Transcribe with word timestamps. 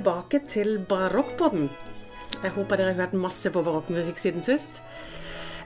Tilbake 0.00 0.38
til 0.48 0.78
Barokkpodden. 0.88 1.66
Jeg 2.40 2.52
håper 2.54 2.78
dere 2.80 2.92
har 2.94 3.02
hørt 3.02 3.16
masse 3.20 3.50
på 3.52 3.60
barokkmusikk 3.60 4.16
siden 4.22 4.40
sist. 4.40 4.78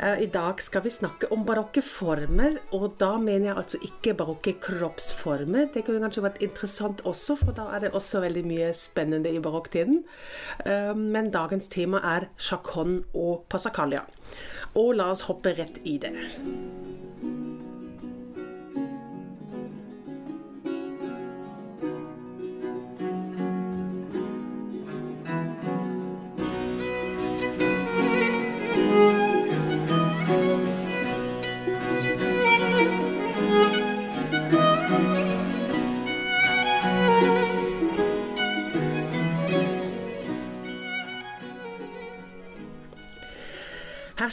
Eh, 0.03 0.25
I 0.25 0.27
dag 0.27 0.59
skal 0.59 0.83
vi 0.83 0.91
snakke 0.91 1.29
om 1.31 1.45
barokke 1.47 1.85
former, 1.87 2.57
og 2.75 2.97
da 2.99 3.13
mener 3.15 3.53
jeg 3.53 3.61
altså 3.63 3.79
ikke 3.87 4.17
barokke 4.19 4.57
kroppsformer. 4.65 5.69
Det 5.71 5.85
kunne 5.87 6.03
kanskje 6.03 6.27
vært 6.27 6.43
interessant 6.43 7.07
også, 7.07 7.39
for 7.45 7.55
da 7.55 7.69
er 7.77 7.87
det 7.87 7.93
også 7.95 8.25
veldig 8.27 8.43
mye 8.51 8.75
spennende 8.75 9.31
i 9.31 9.39
barokktiden. 9.39 10.03
Eh, 10.67 10.91
men 10.99 11.31
dagens 11.31 11.71
tema 11.71 12.03
er 12.17 12.27
chaconne 12.35 13.05
og 13.15 13.47
passacaglia. 13.47 14.03
Og 14.75 14.97
la 14.99 15.13
oss 15.15 15.29
hoppe 15.31 15.55
rett 15.55 15.79
i 15.87 16.01
det. 16.03 16.17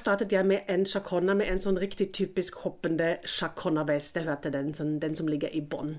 Startet 0.01 0.33
jeg 0.33 0.47
med 0.49 0.67
en 0.71 0.85
sjakonna, 0.89 1.35
med 1.37 1.51
en 1.51 1.61
sånn 1.61 1.79
riktig 1.81 2.11
typisk 2.17 2.61
hoppende 2.65 3.13
sjakonna-vest. 3.29 4.17
Jeg 4.17 4.27
hørte 4.27 4.51
den, 4.53 4.73
sånn, 4.77 4.97
den 5.03 5.15
som 5.17 5.29
ligger 5.29 5.53
i 5.53 5.61
bånn. 5.61 5.95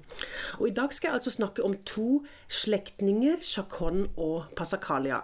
Og 0.58 0.68
I 0.68 0.74
dag 0.76 0.94
skal 0.94 1.12
jeg 1.12 1.22
altså 1.22 1.34
snakke 1.38 1.64
om 1.66 1.78
to 1.88 2.22
slektninger, 2.62 3.38
chaconne 3.42 4.10
og 4.16 4.52
pasakalia. 4.58 5.22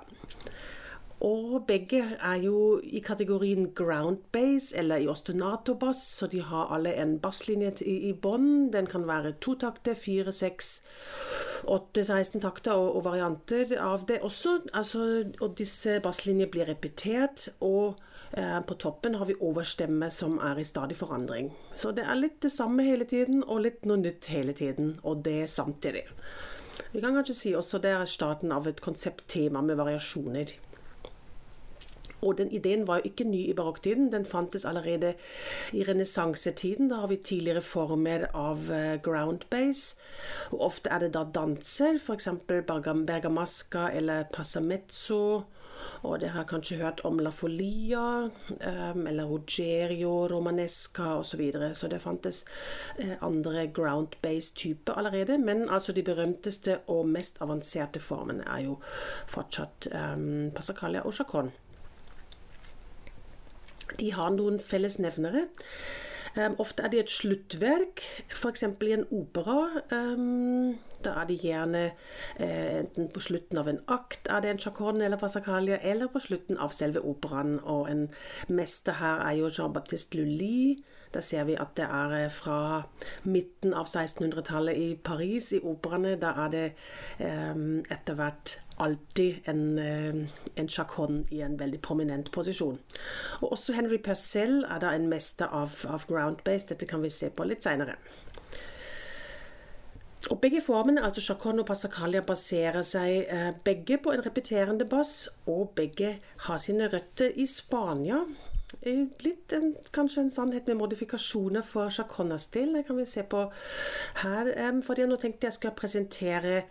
Og 1.25 1.65
begge 1.67 2.05
er 2.23 2.35
jo 2.45 2.79
i 2.85 3.01
kategorien 3.03 3.73
ground 3.75 4.19
bass 4.33 4.71
eller 4.77 5.03
i 5.03 5.09
ostinato-bass, 5.11 5.99
så 6.21 6.29
de 6.31 6.43
har 6.47 6.71
alle 6.75 6.93
en 6.95 7.17
basslinje 7.19 7.73
i, 7.83 7.97
i 8.11 8.13
bånn. 8.15 8.71
Den 8.73 8.87
kan 8.87 9.07
være 9.09 9.35
to 9.43 9.57
takter, 9.59 9.99
fire, 9.99 10.33
seks, 10.33 10.85
åtte, 11.67 12.05
16 12.05 12.41
takter 12.45 12.79
og, 12.79 13.01
og 13.01 13.09
varianter 13.11 13.75
av 13.83 14.07
det 14.07 14.21
også. 14.23 14.61
Altså, 14.73 15.25
og 15.41 15.59
disse 15.59 15.99
basslinjer 16.05 16.55
blir 16.55 16.71
repetert. 16.71 17.49
og 17.61 17.99
på 18.31 18.75
toppen 18.77 19.15
har 19.17 19.27
vi 19.27 19.35
overstemme 19.41 20.11
som 20.13 20.37
er 20.45 20.59
i 20.61 20.65
stadig 20.69 20.99
forandring. 21.01 21.49
Så 21.75 21.95
det 21.97 22.05
er 22.05 22.19
litt 22.19 22.43
det 22.45 22.53
samme 22.53 22.85
hele 22.85 23.07
tiden, 23.09 23.41
og 23.43 23.63
litt 23.65 23.89
noe 23.89 23.97
nytt 24.03 24.29
hele 24.29 24.53
tiden. 24.53 24.99
Og 25.03 25.25
det 25.25 25.49
samtidig. 25.49 26.05
Vi 26.93 27.01
kan 27.01 27.17
kanskje 27.17 27.37
si 27.37 27.55
også 27.57 27.81
det 27.83 27.93
er 27.97 28.09
starten 28.09 28.53
av 28.55 28.69
et 28.69 28.81
konsepttema 28.85 29.63
med 29.65 29.81
variasjoner. 29.81 30.55
Og 32.21 32.39
den 32.39 32.51
ideen 32.51 32.87
var 32.87 32.99
jo 32.99 33.11
ikke 33.13 33.27
ny 33.29 33.45
i 33.47 33.55
barokktiden. 33.55 34.11
Den 34.13 34.25
fantes 34.27 34.65
allerede 34.65 35.15
i 35.73 35.85
renessansetiden. 35.87 36.89
Da 36.91 37.03
har 37.03 37.13
vi 37.13 37.17
tidligere 37.17 37.63
former 37.63 38.27
av 38.35 38.73
eh, 38.73 38.97
ground 39.03 39.47
base. 39.51 39.97
Og 40.51 40.65
ofte 40.71 40.91
er 40.91 41.05
det 41.05 41.13
da 41.15 41.23
danser, 41.35 42.01
f.eks. 42.03 42.29
bergamasca 42.49 43.89
eller 43.95 44.27
passamezzo 44.35 45.45
og 46.03 46.21
dere 46.23 46.35
har 46.37 46.47
kanskje 46.49 46.79
hørt 46.83 47.03
om 47.09 47.21
La 47.23 47.31
Folia 47.35 48.05
um, 48.29 49.07
eller 49.07 49.29
Rogerio 49.29 50.27
Romanesca 50.31 51.15
osv. 51.19 51.29
Så, 51.29 51.37
videre. 51.37 51.75
så 51.75 51.89
det 51.89 52.01
fantes 52.03 52.45
eh, 52.99 53.15
andre 53.23 53.67
ground-based 53.67 54.57
typer 54.57 54.99
allerede. 54.99 55.39
Men 55.39 55.69
altså 55.71 55.93
de 55.93 56.03
berømteste 56.03 56.79
og 56.87 57.09
mest 57.09 57.39
avanserte 57.45 58.01
formene 58.01 58.47
er 58.47 58.65
jo 58.65 58.79
fortsatt 59.31 59.91
um, 59.93 60.51
Passacaglia 60.55 61.05
og 61.07 61.15
Chacon. 61.15 61.53
De 63.99 64.13
har 64.13 64.35
noen 64.35 64.59
fellesnevnere. 64.61 65.47
Um, 66.37 66.59
ofte 66.59 66.83
er 66.83 66.93
det 66.93 67.01
et 67.01 67.11
sluttverk, 67.11 68.03
f.eks. 68.35 68.63
i 68.63 68.93
en 68.93 69.07
opera. 69.15 69.59
Um, 69.93 70.77
da 71.05 71.15
er 71.21 71.29
de 71.29 71.37
gjerne 71.39 71.83
eh, 72.43 72.79
enten 72.81 73.09
på 73.15 73.23
slutten 73.23 73.61
av 73.61 73.69
en 73.71 73.81
akt 73.95 74.27
er 74.33 74.43
det 74.43 74.51
en 74.51 74.61
sjakorn 74.63 75.03
eller 75.05 75.21
passacaglia, 75.21 75.79
eller 75.87 76.11
på 76.11 76.23
slutten 76.23 76.59
av 76.59 76.75
selve 76.75 77.05
operaen. 77.07 77.59
Og 77.63 77.87
en 77.91 78.09
mester 78.49 78.99
her 78.99 79.23
er 79.29 79.39
jo 79.39 79.51
Jean-Baptiste 79.53 80.19
Lully. 80.19 80.79
Da 81.13 81.21
ser 81.25 81.47
vi 81.49 81.57
at 81.57 81.73
det 81.79 81.87
er 81.89 82.15
eh, 82.19 82.33
fra 82.33 82.83
midten 83.25 83.73
av 83.77 83.89
1600-tallet 83.89 84.77
i 84.77 84.89
Paris, 85.05 85.53
i 85.57 85.61
operaene. 85.65 86.17
Da 86.21 86.35
er 86.45 86.53
det 86.53 86.65
eh, 87.25 87.63
etter 87.95 88.19
hvert 88.19 88.59
alltid 88.79 89.49
en, 89.49 89.63
eh, 89.81 90.21
en 90.61 90.69
chaconne 90.69 91.25
i 91.33 91.41
en 91.45 91.57
veldig 91.61 91.81
prominent 91.81 92.29
posisjon. 92.35 92.79
Og 93.41 93.53
også 93.57 93.77
Henry 93.79 94.01
Purcell 94.05 94.61
er 94.69 94.85
da 94.85 94.93
en 94.95 95.09
mester 95.09 95.49
av, 95.49 95.81
av 95.89 96.05
ground 96.11 96.45
base. 96.45 96.69
Dette 96.75 96.89
kan 96.89 97.03
vi 97.03 97.13
se 97.13 97.33
på 97.33 97.49
litt 97.49 97.65
seinere. 97.65 97.97
Og 100.29 100.43
Begge 100.43 100.61
formene, 100.61 101.01
altså 101.07 101.23
Chacon 101.25 101.63
og 101.63 101.69
passacaglia, 101.71 102.21
baserer 102.27 102.83
seg 102.85 103.31
begge 103.65 103.97
på 104.03 104.13
en 104.13 104.25
repeterende 104.27 104.85
bass, 104.85 105.29
og 105.47 105.71
begge 105.79 106.19
har 106.45 106.61
sine 106.61 106.91
røtter 106.93 107.33
i 107.39 107.47
Spania. 107.49 108.25
Litt 108.69 109.53
en, 109.57 109.71
kanskje 109.97 110.23
en 110.27 110.31
sannhet 110.31 110.67
med 110.69 110.77
modifikasjoner 110.77 111.65
for 111.65 111.89
chaconna-stil. 111.91 112.77
Det 112.77 112.85
kan 112.87 112.99
vi 113.01 113.07
se 113.09 113.25
på 113.25 113.47
her. 114.23 114.53
fordi 114.85 115.07
Nå 115.09 115.17
tenkte 115.17 115.49
jeg 115.49 115.57
skulle 115.57 115.75
presentere 115.75 116.63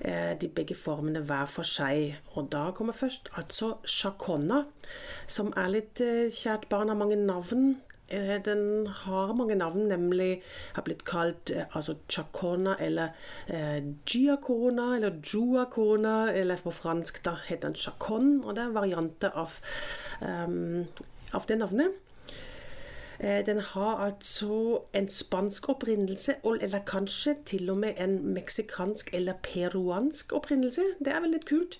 eh, 0.00 0.32
de 0.40 0.48
begge 0.48 0.74
formene 0.74 1.20
hver 1.20 1.46
for 1.46 1.68
seg. 1.68 2.16
Og 2.34 2.48
da 2.52 2.70
kommer 2.72 2.96
først 2.96 3.28
altså 3.36 3.76
chaconna, 3.84 4.64
som 5.28 5.52
er 5.56 5.68
litt 5.76 6.00
eh, 6.00 6.32
kjært 6.32 6.68
barn 6.72 6.90
av 6.90 6.96
mange 6.96 7.20
navn. 7.20 7.76
Eh, 8.08 8.40
den 8.44 8.86
har 8.86 9.36
mange 9.36 9.54
navn, 9.54 9.86
nemlig 9.92 10.42
har 10.74 10.88
blitt 10.88 11.04
kalt 11.04 11.52
altså 11.74 11.98
chacona 12.08 12.78
eller 12.80 13.12
eh, 13.46 13.84
giacona 14.08 14.96
eller 14.96 15.20
juacona, 15.20 16.32
eller 16.32 16.56
på 16.64 16.72
fransk 16.72 17.24
da 17.24 17.36
heter 17.44 17.68
den 17.68 17.76
chacon. 17.76 18.38
Og 18.44 18.56
det 18.56 18.64
er 18.64 18.78
varianter 18.80 19.36
av 19.36 19.60
um, 20.20 20.88
av 21.32 21.46
det 21.48 21.58
navnet. 21.58 22.00
Eh, 23.22 23.46
den 23.46 23.60
har 23.60 23.96
altså 23.96 24.80
en 24.92 25.08
spansk 25.08 25.68
opprinnelse, 25.68 26.34
eller 26.44 26.78
kanskje 26.86 27.36
til 27.46 27.70
og 27.70 27.76
med 27.78 27.92
en 27.98 28.34
meksikansk 28.34 29.10
eller 29.14 29.32
peruansk 29.42 30.32
opprinnelse. 30.32 30.82
Det 30.98 31.12
er 31.12 31.20
vel 31.20 31.30
litt 31.36 31.46
kult. 31.46 31.78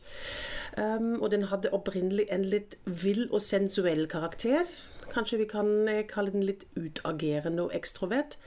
Um, 0.79 1.21
og 1.23 1.31
den 1.31 1.43
hadde 1.43 1.73
opprinnelig 1.75 2.27
en 2.31 2.45
litt 2.45 2.79
vill 2.85 3.27
og 3.33 3.43
sensuell 3.43 4.07
karakter. 4.07 4.71
Kanskje 5.11 5.39
vi 5.39 5.45
kan 5.45 5.89
eh, 5.89 6.07
kalle 6.07 6.33
den 6.33 6.47
litt 6.47 6.65
utagerende 6.77 7.67
og 7.67 7.75
ekstrovert. 7.75 8.39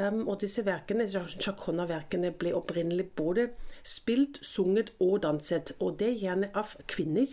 Um, 0.00 0.28
og 0.28 0.40
disse 0.40 0.64
verkene, 0.64 1.06
Chaconna-verkene 1.08 2.32
ble 2.32 2.54
opprinnelig 2.56 3.10
både 3.16 3.50
spilt, 3.84 4.38
sunget 4.42 4.92
og 5.00 5.22
danset. 5.22 5.76
Og 5.80 5.98
det 6.00 6.16
gjerne 6.20 6.50
av 6.54 6.74
kvinner. 6.88 7.28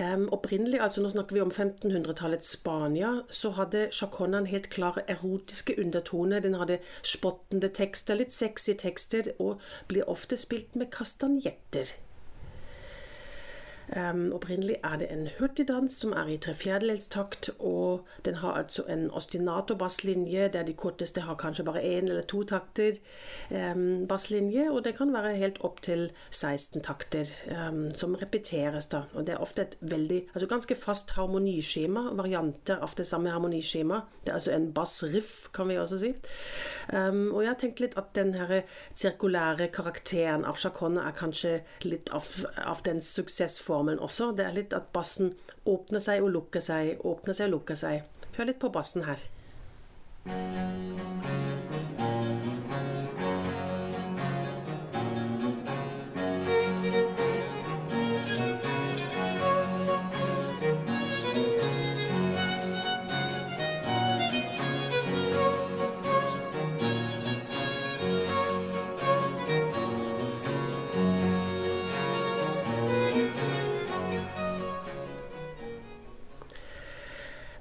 Um, 0.00 0.28
opprinnelig, 0.32 0.80
altså 0.80 1.02
nå 1.02 1.10
snakker 1.12 1.36
vi 1.36 1.40
om 1.44 1.50
1500-tallets 1.52 2.54
Spania, 2.54 3.10
så 3.28 3.50
hadde 3.52 3.88
chaconnaen 3.92 4.46
helt 4.48 4.70
klare 4.72 5.02
erotiske 5.12 5.74
undertone. 5.82 6.40
Den 6.40 6.56
hadde 6.56 6.78
spottende 7.02 7.68
tekster, 7.68 8.16
litt 8.16 8.32
sexy 8.32 8.72
tekster, 8.80 9.28
og 9.38 9.60
blir 9.92 10.08
ofte 10.08 10.38
spilt 10.40 10.78
med 10.78 10.88
kastanjetter. 10.94 11.92
Um, 13.96 14.32
opprinnelig 14.32 14.76
er 14.86 15.00
det 15.00 15.08
en 15.10 15.24
hurtigdans 15.38 15.96
som 15.98 16.12
er 16.14 16.28
i 16.30 16.36
tre 16.38 16.52
fjerdedelstakt, 16.54 17.48
og 17.58 18.06
den 18.24 18.36
har 18.38 18.60
altså 18.60 18.84
en 18.86 19.08
ostinato-basslinje, 19.10 20.46
der 20.54 20.62
de 20.62 20.74
korteste 20.78 21.24
har 21.26 21.34
kanskje 21.34 21.64
bare 21.66 21.82
én 21.82 22.06
eller 22.06 22.22
to 22.22 22.44
takter 22.46 23.00
um, 23.50 24.06
basslinje, 24.06 24.68
og 24.70 24.84
det 24.84 24.94
kan 24.94 25.10
være 25.12 25.34
helt 25.40 25.58
opp 25.66 25.82
til 25.82 26.12
16 26.30 26.84
takter 26.86 27.32
um, 27.50 27.88
som 27.94 28.14
repeteres. 28.14 28.86
da, 28.86 29.02
og 29.14 29.26
Det 29.26 29.34
er 29.34 29.42
ofte 29.42 29.62
et 29.62 29.76
veldig, 29.80 30.20
altså 30.34 30.46
ganske 30.46 30.74
fast 30.78 31.10
harmoniskjema, 31.18 32.12
varianter 32.14 32.78
av 32.78 32.94
det 32.96 33.06
samme 33.06 33.34
harmoniskjema. 33.34 34.04
Det 34.22 34.30
er 34.30 34.38
altså 34.38 34.54
en 34.54 34.70
bassriff, 34.72 35.48
kan 35.52 35.68
vi 35.68 35.78
også 35.78 35.98
si. 35.98 36.14
og 36.92 37.42
jeg 37.42 37.48
har 37.48 37.58
tenkt 37.58 37.80
litt 37.80 37.98
at 37.98 38.14
den 38.14 38.34
her 38.34 38.62
sirkulære 38.94 39.68
karakteren 39.74 40.44
av 40.44 40.58
chaconne 40.58 41.02
er 41.02 41.12
kanskje 41.16 41.60
litt 41.82 42.10
av, 42.14 42.26
av 42.56 42.82
den 42.86 43.02
suksessformen 43.02 43.79
formen 43.80 44.00
også. 44.00 44.32
Det 44.36 44.44
er 44.46 44.56
litt 44.56 44.76
at 44.76 44.92
bassen 44.92 45.32
åpner 45.68 46.02
seg 46.04 46.24
og 46.24 46.34
lukker 46.36 46.64
seg, 46.64 47.00
åpner 47.04 47.36
seg 47.36 47.48
og 47.48 47.56
lukker 47.58 47.78
seg. 47.80 48.04
Hør 48.36 48.50
litt 48.50 48.60
på 48.60 48.72
bassen 48.72 49.06
her. 49.08 49.28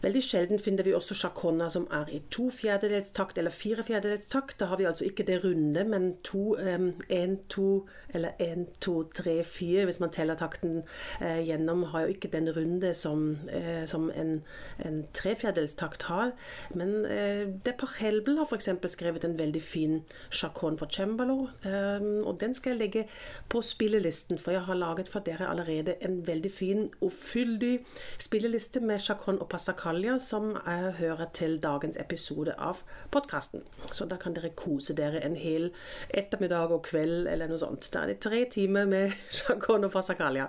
Veldig 0.09 0.23
sjelden 0.25 0.57
finner 0.57 0.87
vi 0.87 0.93
også 0.97 1.13
sjakonna 1.13 1.67
som 1.69 1.83
er 1.93 2.07
i 2.09 2.19
to 2.33 2.47
fjerdedels 2.49 3.11
takt 3.13 3.37
eller 3.37 3.53
fire 3.53 3.83
fjerdedels 3.85 4.25
takt. 4.31 4.55
Da 4.57 4.65
har 4.71 4.79
vi 4.79 4.87
altså 4.89 5.05
ikke 5.05 5.21
det 5.27 5.43
runde, 5.43 5.83
men 5.85 6.15
to, 6.25 6.55
én, 6.57 6.87
um, 7.13 7.35
to 7.53 7.65
eller 8.09 8.33
én, 8.41 8.65
to, 8.81 9.03
tre, 9.13 9.43
fire. 9.45 9.83
Hvis 9.85 9.99
man 10.01 10.09
teller 10.09 10.33
takten 10.39 10.79
uh, 11.21 11.37
gjennom, 11.45 11.83
har 11.91 12.07
jo 12.07 12.15
ikke 12.15 12.31
den 12.33 12.49
runde 12.55 12.93
som, 12.97 13.37
uh, 13.53 13.85
som 13.85 14.07
en, 14.15 14.41
en 14.81 15.03
trefjerdedels 15.13 15.75
takt 15.77 16.07
har. 16.09 16.31
Men 16.73 17.05
uh, 17.05 17.45
Depar 17.65 17.93
Helbel 17.99 18.41
har 18.41 18.49
f.eks. 18.49 18.71
skrevet 18.95 19.29
en 19.29 19.37
veldig 19.37 19.61
fin 19.61 19.99
sjakon 20.33 20.79
for 20.81 20.89
cembalo, 20.89 21.51
um, 21.69 22.09
og 22.25 22.39
den 22.41 22.57
skal 22.57 22.73
jeg 22.73 22.81
legge 22.81 23.05
på 23.49 23.61
spillelisten, 23.61 24.41
for 24.41 24.57
jeg 24.57 24.65
har 24.65 24.81
laget 24.81 25.13
for 25.13 25.21
dere 25.21 25.51
allerede 25.53 25.99
en 26.01 26.23
veldig 26.25 26.51
fin 26.51 26.89
og 26.97 27.13
fyldig 27.13 27.75
spilleliste 28.17 28.81
med 28.81 29.05
sjakon 29.05 29.37
og 29.37 29.51
passacal 29.53 29.98
detaljer 29.99 30.19
som 30.19 30.55
hører 30.97 31.27
til 31.33 31.57
dagens 31.59 31.97
episode 31.99 32.53
av 32.55 32.79
podkasten. 33.11 33.65
Så 33.91 34.05
da 34.07 34.15
kan 34.15 34.33
dere 34.33 34.53
kose 34.55 34.93
dere 34.95 35.19
en 35.25 35.35
hel 35.35 35.73
ettermiddag 36.15 36.71
og 36.71 36.85
kveld 36.87 37.27
eller 37.27 37.49
noe 37.49 37.59
sånt. 37.59 37.89
Da 37.91 38.05
er 38.05 38.13
det 38.13 38.21
tre 38.23 38.45
timer 38.47 38.87
med 38.87 39.11
Chacon 39.35 39.83
og 39.83 39.91
Passacalia. 39.91 40.47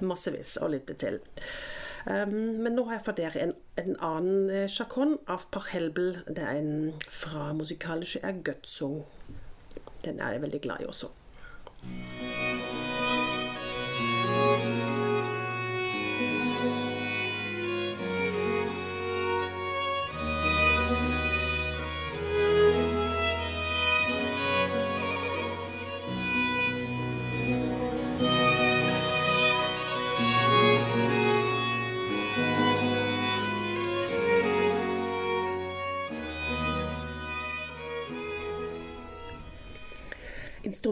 Massevis 0.00 0.56
å 0.62 0.70
lytte 0.72 0.96
til. 0.96 1.20
Um, 2.06 2.62
men 2.62 2.72
nå 2.72 2.86
har 2.86 2.96
jeg 2.96 3.04
for 3.04 3.20
dere 3.20 3.42
en, 3.42 3.54
en 3.76 3.96
annen 4.00 4.48
uh, 4.64 5.06
av 5.28 5.44
Parhelbel. 5.52 6.22
Det 6.26 6.40
er 6.42 6.62
en 6.62 6.94
fra 7.10 7.52
musikalische 7.52 8.24
Ergötzung. 8.24 9.02
Den 10.04 10.20
er 10.20 10.38
jeg 10.38 10.46
veldig 10.46 10.64
glad 10.64 10.86
i 10.86 10.88
også. 10.88 11.12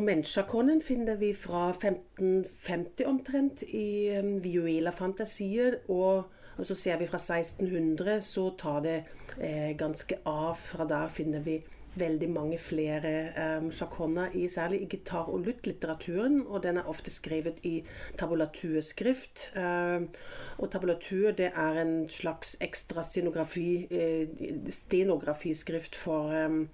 Instrumentsjakonen 0.04 0.82
finner 0.82 1.16
vi 1.16 1.30
fra 1.32 1.70
1550 1.70 3.06
omtrent 3.06 3.62
i 3.62 4.10
Viola 4.12 4.40
Viuela-fantasier. 4.44 5.78
Og, 5.88 6.24
og, 6.58 6.66
så 6.66 6.74
ser 6.74 6.98
vi 7.00 7.06
fra 7.08 7.16
1600 7.16 8.20
så 8.20 8.50
tar 8.60 8.82
det 8.84 8.98
eh, 9.40 9.72
ganske 9.80 10.18
av. 10.28 10.60
Fra 10.60 10.84
der 10.84 11.08
finner 11.08 11.40
vi 11.40 11.56
veldig 11.99 12.29
mange 12.31 12.58
flere 12.58 13.12
um, 13.58 13.70
sjakoner, 13.73 14.35
i, 14.35 14.46
særlig 14.49 14.81
i 14.82 14.88
gitar- 14.96 15.31
og 15.31 15.44
luttlitteraturen. 15.46 16.41
Og 16.46 16.62
den 16.62 16.79
er 16.81 16.88
ofte 16.91 17.11
skrevet 17.11 17.61
i 17.62 17.85
tabulaturskrift. 18.19 19.50
Uh, 19.56 20.06
og 20.58 20.70
tabulatur 20.70 21.32
det 21.37 21.50
er 21.55 21.81
en 21.82 21.94
slags 22.11 22.56
ekstra 22.64 23.02
stenografi, 23.06 23.87
uh, 23.91 24.70
stenografiskrift 24.70 25.96
for, 25.96 26.35
um, 26.44 26.69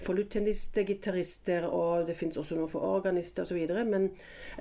for 0.00 0.18
luthenister, 0.18 0.84
gitarister, 0.84 1.66
og 1.66 2.06
det 2.06 2.16
fins 2.16 2.36
også 2.36 2.58
noe 2.58 2.70
for 2.70 2.84
organister 2.86 3.46
osv. 3.46 3.64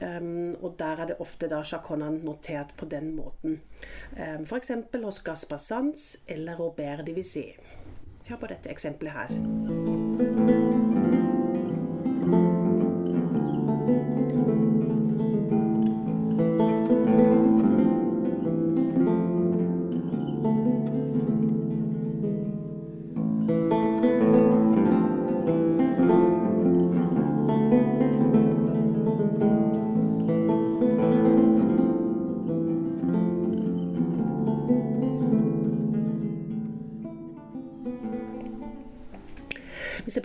Um, 0.02 0.56
og 0.62 0.76
der 0.80 1.04
er 1.04 1.12
det 1.12 1.20
ofte 1.24 1.50
da 1.52 1.62
sjakonene 1.64 2.24
notert 2.26 2.76
på 2.78 2.88
den 2.92 3.14
måten. 3.16 3.62
Um, 4.18 4.46
F.eks. 4.46 4.72
hos 5.04 5.20
Gaspar 5.20 5.58
Sanz 5.58 6.16
eller 6.28 6.56
Robert 6.56 7.08
Divisé. 7.08 7.52
Hør 8.26 8.36
på 8.36 8.48
dette 8.50 8.70
eksempelet 8.70 9.14
her. 9.14 9.75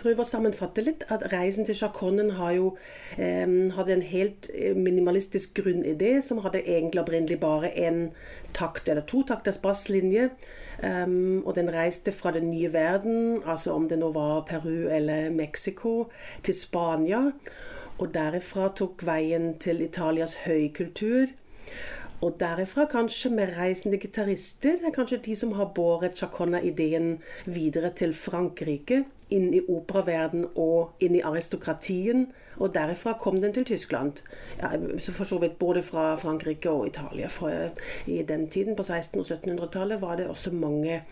Prøver 0.01 0.25
å 0.25 0.29
sammenfatte 0.29 0.85
litt, 0.85 1.05
at 1.13 1.27
reisen 1.33 1.67
til 1.69 1.77
Chaconnen 1.77 2.35
har 2.39 2.55
jo 2.57 2.71
eh, 3.21 3.45
hadde 3.77 3.97
en 3.99 4.05
helt 4.07 4.49
eh, 4.55 4.77
minimalistisk 4.77 5.59
grunnidé, 5.61 6.19
som 6.25 6.41
hadde 6.45 6.63
egentlig 6.65 7.03
opprinnelig 7.03 7.41
bare 7.43 7.73
en 7.85 8.07
takt 8.57 8.89
eller 8.89 9.05
to 9.07 9.23
takters 9.29 9.61
basslinje. 9.61 10.31
Um, 10.81 11.43
og 11.45 11.59
den 11.59 11.69
reiste 11.69 12.13
fra 12.13 12.31
den 12.33 12.47
nye 12.51 12.73
verden, 12.73 13.43
altså 13.45 13.75
om 13.77 13.85
det 13.89 13.99
nå 14.01 14.15
var 14.15 14.47
Peru 14.49 14.89
eller 14.89 15.29
Mexico, 15.31 16.09
til 16.43 16.57
Spania. 16.57 17.21
Og 18.01 18.15
derifra 18.15 18.71
tok 18.73 19.05
veien 19.05 19.53
til 19.61 19.83
Italias 19.85 20.39
høykultur. 20.47 21.35
Og 22.21 22.37
derifra 22.41 22.85
kanskje 22.85 23.31
med 23.31 23.55
reisende 23.57 23.99
gitarister. 23.99 24.77
Det 24.77 24.87
er 24.91 24.93
kanskje 24.93 25.23
de 25.25 25.37
som 25.37 25.53
har 25.57 25.73
båret 25.75 26.19
Chaconna-ideen 26.19 27.15
videre 27.47 27.91
til 27.97 28.13
Frankrike, 28.15 29.05
inn 29.33 29.55
i 29.57 29.63
operaverden 29.69 30.45
og 30.55 31.01
inn 31.01 31.17
i 31.17 31.23
aristokratien. 31.25 32.27
Og 32.61 32.75
derifra 32.75 33.15
kom 33.21 33.41
den 33.41 33.55
til 33.57 33.65
Tyskland. 33.65 34.21
Ja, 34.59 34.75
så 34.99 35.13
for 35.17 35.25
så 35.25 35.39
vidt 35.41 35.59
både 35.59 35.83
fra 35.83 36.17
Frankrike 36.21 36.71
og 36.71 36.87
Italia. 36.87 37.29
For 37.29 37.71
I 38.07 38.23
den 38.29 38.49
tiden, 38.49 38.77
på 38.77 38.83
1600- 38.83 39.19
og 39.19 39.39
1700-tallet, 39.39 40.01
var 40.01 40.17
det 40.17 40.27
også 40.27 40.53
mange 40.53 41.03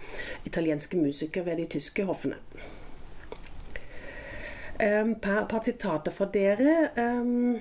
italienske 0.47 0.97
musikere 0.97 1.47
ved 1.47 1.57
de 1.57 1.67
tyske 1.67 2.05
hoffene. 2.05 2.35
Um, 4.79 5.15
par, 5.15 5.47
par 5.47 5.62
sitater 5.62 6.11
fra 6.11 6.29
dere. 6.35 6.88
Um, 6.97 7.57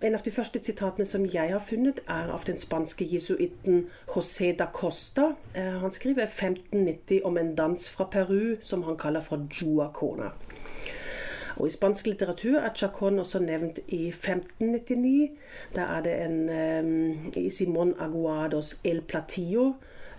en 0.00 0.14
av 0.14 0.22
de 0.24 0.30
første 0.30 0.60
sitatene 0.62 1.06
som 1.06 1.24
jeg 1.26 1.52
har 1.52 1.62
funnet, 1.62 2.00
er 2.08 2.30
av 2.32 2.44
den 2.46 2.58
spanske 2.60 3.06
jesuitten 3.08 3.86
José 4.08 4.52
da 4.58 4.66
Costa. 4.72 5.32
Eh, 5.54 5.80
han 5.82 5.92
skriver 5.92 6.26
1590 6.26 7.20
om 7.24 7.38
en 7.38 7.54
dans 7.54 7.88
fra 7.90 8.08
Peru 8.10 8.56
som 8.62 8.82
han 8.82 8.96
kaller 8.96 9.20
for 9.20 9.46
juacona. 9.50 10.32
Og 11.56 11.68
I 11.68 11.70
spansk 11.70 12.06
litteratur 12.06 12.58
er 12.58 12.74
chacon 12.74 13.18
også 13.18 13.38
nevnt 13.38 13.78
i 13.88 14.08
1599. 14.08 15.30
Da 15.76 15.86
er 15.96 16.00
det 16.02 16.14
en 16.24 16.38
um, 16.50 17.32
i 17.36 17.50
Simon 17.50 17.94
Aguados 17.98 18.80
El 18.84 19.02
Platillo 19.02 19.74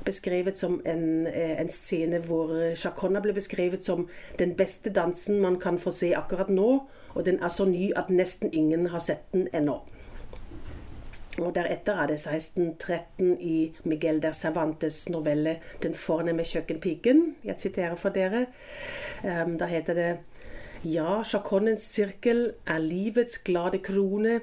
beskrevet 0.06 0.58
som 0.58 0.82
en, 0.86 1.28
eh, 1.28 1.62
en, 1.62 1.70
scene 1.70 2.20
hvor 2.20 2.52
chacona 2.76 3.20
ble 3.20 3.34
beskrevet 3.34 3.86
som 3.86 4.08
den 4.40 4.56
beste 4.56 4.90
dansen 4.90 5.42
man 5.42 5.60
kan 5.60 5.80
få 5.80 5.92
se 5.92 6.14
akkurat 6.16 6.50
nå, 6.50 6.86
og 7.16 7.26
den 7.26 7.40
er 7.44 7.48
så 7.48 7.66
ny 7.66 7.92
at 7.96 8.10
nesten 8.10 8.54
ingen 8.54 8.88
har 8.94 9.00
sett 9.00 9.32
den 9.34 9.48
ennå. 9.54 9.80
Og 11.38 11.56
Deretter 11.56 11.98
er 12.00 12.08
det 12.08 12.20
1613 12.22 13.42
i 13.42 13.74
Miguel 13.84 14.22
der 14.22 14.32
Cervantes 14.32 15.10
novelle 15.10 15.58
'Den 15.82 15.96
fornemme 15.96 16.44
kjøkkenpiken'. 16.44 17.36
Jeg 17.44 17.56
siterer 17.58 17.96
for 17.96 18.10
dere. 18.10 18.46
Um, 19.24 19.58
da 19.58 19.66
heter 19.66 19.94
det 19.94 20.18
Ja, 20.84 21.24
sjakonnens 21.24 21.82
sirkel 21.82 22.54
er 22.68 22.78
livets 22.78 23.38
glade 23.38 23.78
krone. 23.78 24.42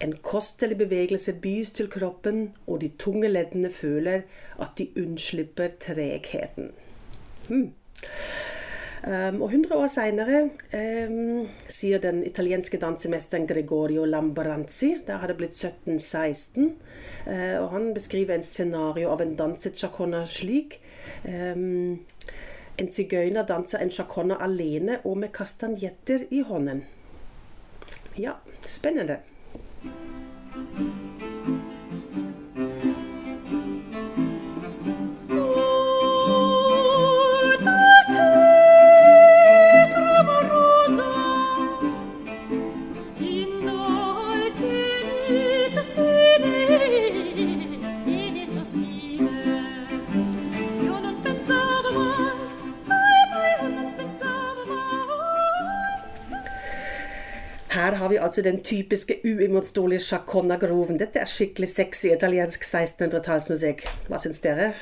En 0.00 0.16
kostelig 0.16 0.78
bevegelse 0.78 1.32
bys 1.32 1.70
til 1.70 1.90
kroppen, 1.90 2.52
og 2.66 2.80
de 2.80 2.88
tunge 2.98 3.28
leddene 3.28 3.70
føler 3.70 4.20
at 4.60 4.68
de 4.78 4.88
unnslipper 4.96 5.68
tregheten. 5.80 6.70
Hmm. 7.48 7.72
Um, 9.04 9.42
og 9.44 9.50
100 9.52 9.76
år 9.76 9.90
seinere 9.92 10.38
um, 10.72 11.42
sier 11.68 12.00
den 12.00 12.22
italienske 12.24 12.78
dansemesteren 12.80 13.44
Gregorio 13.44 14.06
Lambaranzi 14.08 14.94
Der 15.04 15.20
har 15.20 15.28
det 15.28 15.36
blitt 15.36 15.52
1716. 15.52 16.70
Uh, 17.26 17.56
og 17.60 17.68
han 17.74 17.90
beskriver 17.92 18.38
en 18.38 18.46
scenario 18.46 19.12
av 19.12 19.20
en 19.20 19.36
danset 19.36 19.76
chacona 19.76 20.24
slik. 20.24 20.78
Um, 21.28 22.00
en 22.80 22.90
sigøyner 22.90 23.44
danser 23.44 23.84
en 23.84 23.92
chacona 23.92 24.40
alene 24.40 25.02
og 25.04 25.20
med 25.20 25.34
kastanjetter 25.36 26.24
i 26.30 26.40
hånden. 26.40 26.86
Ja, 28.16 28.38
spennende. 28.64 29.20
Altså 58.24 58.42
den 58.42 58.60
typiske 58.64 59.20
uimotståelige 59.24 60.00
chaconna-groven. 60.08 60.98
Dette 60.98 61.22
er 61.22 61.30
skikkelig 61.30 61.68
sexy 61.68 62.10
italiensk 62.12 62.64
1600-tallsmusikk. 62.64 63.86
Hva 64.08 64.20
syns 64.22 64.42
dere? 64.44 64.72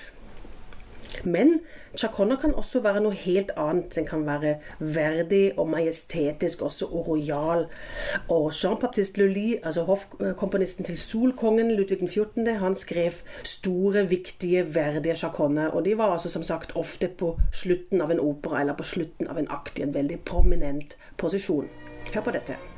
Men 1.25 1.61
chaconna 1.97 2.37
kan 2.37 2.55
også 2.55 2.81
være 2.83 3.03
noe 3.05 3.15
helt 3.17 3.53
annet. 3.61 3.93
Den 3.95 4.07
kan 4.09 4.25
være 4.27 4.55
verdig 4.81 5.59
og 5.59 5.69
majestetisk, 5.71 6.63
også 6.63 6.87
og 6.87 7.09
rojal. 7.09 7.67
Og 8.29 8.51
Jean-Baptiste 8.55 9.21
Lully, 9.21 9.57
altså 9.63 9.83
hoffkomponisten 9.83 10.85
til 10.85 10.99
Solkongen 10.99 11.71
Ludvig 11.77 12.09
14., 12.09 12.47
han 12.47 12.77
skrev 12.77 13.13
store, 13.45 14.09
viktige, 14.09 14.75
verdige 14.75 15.17
chaconna. 15.17 15.69
Og 15.69 15.85
de 15.85 15.99
var 15.99 16.13
altså 16.13 16.29
som 16.29 16.43
sagt 16.43 16.73
ofte 16.75 17.09
på 17.09 17.37
slutten 17.53 18.01
av 18.01 18.11
en 18.11 18.21
opera 18.21 18.61
eller 18.61 18.75
på 18.75 18.89
slutten 18.95 19.29
av 19.29 19.39
en 19.39 19.51
akt 19.51 19.79
i 19.79 19.87
en 19.87 19.95
veldig 19.95 20.21
prominent 20.27 20.97
posisjon. 21.17 21.69
Hør 22.15 22.21
på 22.21 22.31
dette. 22.31 22.72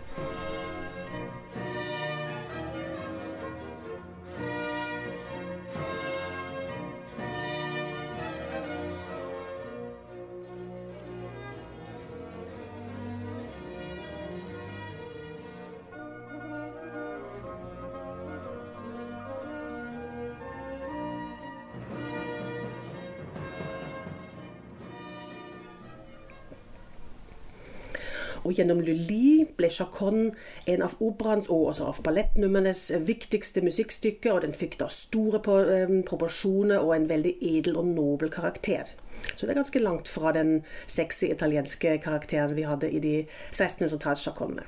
Og 28.45 28.53
gjennom 28.59 28.83
Lully 28.85 29.47
ble 29.57 29.71
Chacon 29.73 30.35
en 30.69 30.85
av 30.85 30.97
operaens 31.05 31.49
og 31.49 31.71
også 31.71 31.89
av 31.89 32.03
ballettnumrenes 32.05 32.83
viktigste 33.09 33.65
musikkstykker, 33.65 34.35
og 34.35 34.45
den 34.45 34.57
fikk 34.57 34.77
da 34.83 34.91
store 34.93 35.41
proporsjoner 35.45 36.85
og 36.85 36.93
en 36.97 37.09
veldig 37.09 37.35
edel 37.41 37.81
og 37.81 37.89
nobel 37.95 38.33
karakter. 38.33 38.93
Så 39.33 39.47
det 39.47 39.55
er 39.55 39.63
ganske 39.63 39.81
langt 39.81 40.11
fra 40.13 40.35
den 40.37 40.59
sexy 40.87 41.31
italienske 41.33 41.97
karakteren 42.05 42.57
vi 42.59 42.69
hadde 42.69 42.91
i 42.93 43.01
de 43.01 43.17
1600-talls-chaconene. 43.55 44.67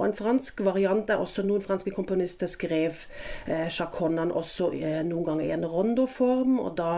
Og 0.00 0.06
en 0.06 0.16
fransk 0.16 0.62
variant 0.64 1.04
der 1.08 1.20
også 1.20 1.44
noen 1.44 1.60
franske 1.60 1.92
komponister 1.92 2.48
skrev 2.48 3.02
eh, 3.44 3.68
chaconnaen 3.68 4.32
også 4.32 4.70
eh, 4.78 5.02
noen 5.04 5.26
ganger 5.26 5.44
i 5.44 5.52
en 5.52 5.66
rondoform. 5.68 6.56
Og 6.62 6.72
da 6.80 6.92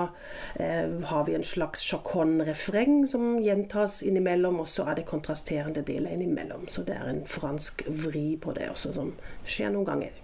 eh, 0.63 0.87
har 1.11 1.27
vi 1.27 1.35
en 1.35 1.47
slags 1.47 1.83
chacon-refreng 1.91 3.03
som 3.11 3.41
gjentas 3.43 4.01
innimellom, 4.07 4.63
og 4.63 4.71
så 4.71 4.87
er 4.87 5.01
det 5.01 5.09
kontrasterende 5.11 5.83
deler 5.87 6.15
innimellom. 6.15 6.69
Så 6.71 6.87
det 6.87 6.95
er 6.95 7.11
en 7.11 7.25
fransk 7.27 7.83
vri 8.07 8.37
på 8.39 8.55
det 8.55 8.71
også, 8.71 8.95
som 9.01 9.17
skjer 9.43 9.75
noen 9.75 9.89
ganger. 9.91 10.23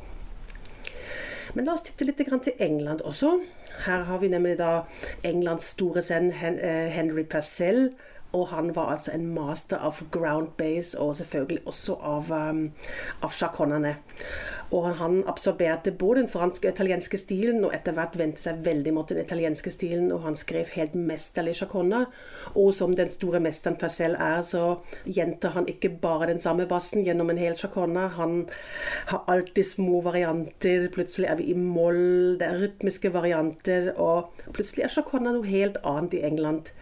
Men 1.57 1.65
la 1.65 1.75
oss 1.75 1.83
titte 1.87 2.07
litt 2.07 2.21
til 2.21 2.63
England 2.63 3.03
også. 3.03 3.39
Her 3.87 4.05
har 4.09 4.19
vi 4.23 4.29
nemlig 4.31 4.59
da 4.61 4.85
Englands 5.27 5.73
store 5.75 6.03
sønn 6.05 6.31
eh, 6.31 6.89
Henry 6.93 7.25
Purcell 7.25 7.89
og 8.33 8.49
han 8.49 8.75
var 8.77 8.93
altså 8.93 9.13
en 9.15 9.27
master 9.35 9.77
of 9.77 10.03
ground 10.11 10.49
base, 10.57 10.99
og 11.01 11.17
selvfølgelig 11.17 11.67
også 11.67 11.95
av, 12.05 12.33
um, 12.33 12.73
av 13.23 13.33
chaconene. 13.33 13.97
Og 14.71 14.85
han 14.97 15.23
absorberte 15.27 15.95
både 15.97 16.21
den 16.21 16.29
franske 16.29 16.69
og 16.69 16.75
italienske 16.75 17.17
stilen, 17.17 17.65
og 17.65 17.73
etter 17.73 17.97
hvert 17.97 18.19
vendte 18.21 18.43
seg 18.43 18.61
veldig 18.67 18.93
mot 18.93 19.09
den 19.09 19.23
italienske 19.23 19.73
stilen, 19.73 20.11
og 20.13 20.27
han 20.27 20.37
skrev 20.37 20.69
helt 20.75 20.93
mesterlig 20.95 21.57
sjakonner. 21.63 22.05
Og 22.53 22.75
som 22.77 22.93
den 22.97 23.09
store 23.09 23.41
mesteren 23.41 23.79
Purcell 23.81 24.19
er, 24.21 24.43
så 24.45 24.83
gjentar 25.07 25.57
han 25.57 25.71
ikke 25.73 25.95
bare 26.03 26.29
den 26.29 26.43
samme 26.43 26.69
bassen 26.69 27.07
gjennom 27.07 27.33
en 27.33 27.41
hel 27.41 27.57
sjakonne. 27.57 28.11
Han 28.21 28.43
har 29.09 29.25
alltid 29.27 29.65
små 29.73 30.03
varianter. 30.05 30.91
Plutselig 30.93 31.33
er 31.33 31.41
vi 31.41 31.49
i 31.49 31.57
moll, 31.57 32.37
det 32.37 32.51
er 32.51 32.61
rytmiske 32.67 33.13
varianter, 33.17 33.95
og 33.97 34.45
plutselig 34.53 34.85
er 34.85 34.99
sjakonner 34.99 35.39
noe 35.39 35.49
helt 35.49 35.81
annet 35.81 36.21
i 36.21 36.27
England 36.29 36.75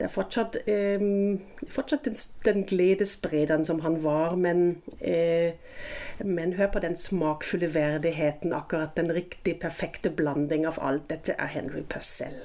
det 0.00 0.06
er 0.06 0.12
fortsatt, 0.14 0.56
eh, 0.64 1.02
fortsatt 1.68 2.06
den, 2.08 2.14
den 2.44 2.62
gledessprederen 2.64 3.66
som 3.68 3.82
han 3.84 3.98
var, 4.02 4.32
men, 4.36 4.80
eh, 5.00 5.52
men 6.24 6.54
hør 6.56 6.72
på 6.72 6.80
den 6.80 6.96
smakfulle 6.96 7.68
verdigheten. 7.74 8.54
Akkurat 8.56 8.96
den 8.96 9.12
riktig 9.12 9.58
perfekte 9.60 10.08
blanding 10.10 10.64
av 10.66 10.80
alt. 10.80 11.08
Dette 11.12 11.36
er 11.36 11.52
Henry 11.52 11.84
Purcell. 11.84 12.40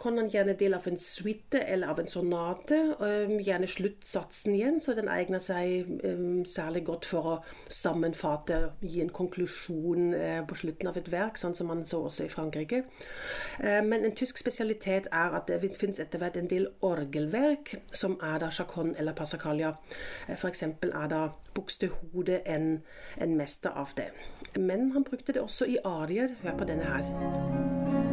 Kan 0.00 0.18
han 0.18 0.28
gjerne 0.30 0.54
del 0.58 0.74
av 0.74 0.86
en 0.88 0.98
suite 0.98 1.60
eller 1.60 1.90
av 1.92 2.00
en 2.00 2.08
sonate. 2.08 2.78
Um, 3.00 3.38
gjerne 3.42 3.68
sluttsatsen 3.70 4.54
igjen, 4.54 4.80
så 4.80 4.94
den 4.94 5.10
egner 5.12 5.42
seg 5.42 5.88
um, 6.04 6.44
særlig 6.48 6.84
godt 6.88 7.08
for 7.10 7.28
å 7.32 7.34
sammenfatte, 7.72 8.58
gi 8.80 9.02
en 9.04 9.12
konklusjon 9.14 10.12
uh, 10.14 10.40
på 10.48 10.58
slutten 10.62 10.90
av 10.90 10.98
et 11.00 11.10
verk, 11.12 11.40
sånn 11.40 11.56
som 11.58 11.70
man 11.72 11.84
så 11.88 12.02
også 12.06 12.26
i 12.26 12.32
Frankrike. 12.32 12.84
Uh, 13.58 13.80
men 13.86 14.06
en 14.06 14.16
tysk 14.18 14.40
spesialitet 14.42 15.10
er 15.12 15.38
at 15.38 15.50
det 15.50 15.74
finnes 15.78 16.00
etter 16.02 16.22
hvert 16.22 16.38
en 16.40 16.50
del 16.50 16.68
orgelverk 16.86 17.76
som 17.92 18.18
er 18.22 18.42
da 18.42 18.50
chacon 18.54 18.94
eller 18.98 19.16
passacaglia. 19.18 19.74
Uh, 20.28 20.36
F.eks. 20.38 20.66
er 20.68 21.12
da 21.12 21.26
Buxtehode 21.52 22.40
en, 22.48 22.80
en 23.20 23.36
mester 23.36 23.70
av 23.76 23.92
det. 23.96 24.08
Men 24.56 24.92
han 24.92 25.04
brukte 25.04 25.32
det 25.32 25.42
også 25.42 25.68
i 25.68 25.78
arier. 25.84 26.38
Hør 26.42 26.58
på 26.58 26.72
denne 26.72 26.88
her. 26.88 28.11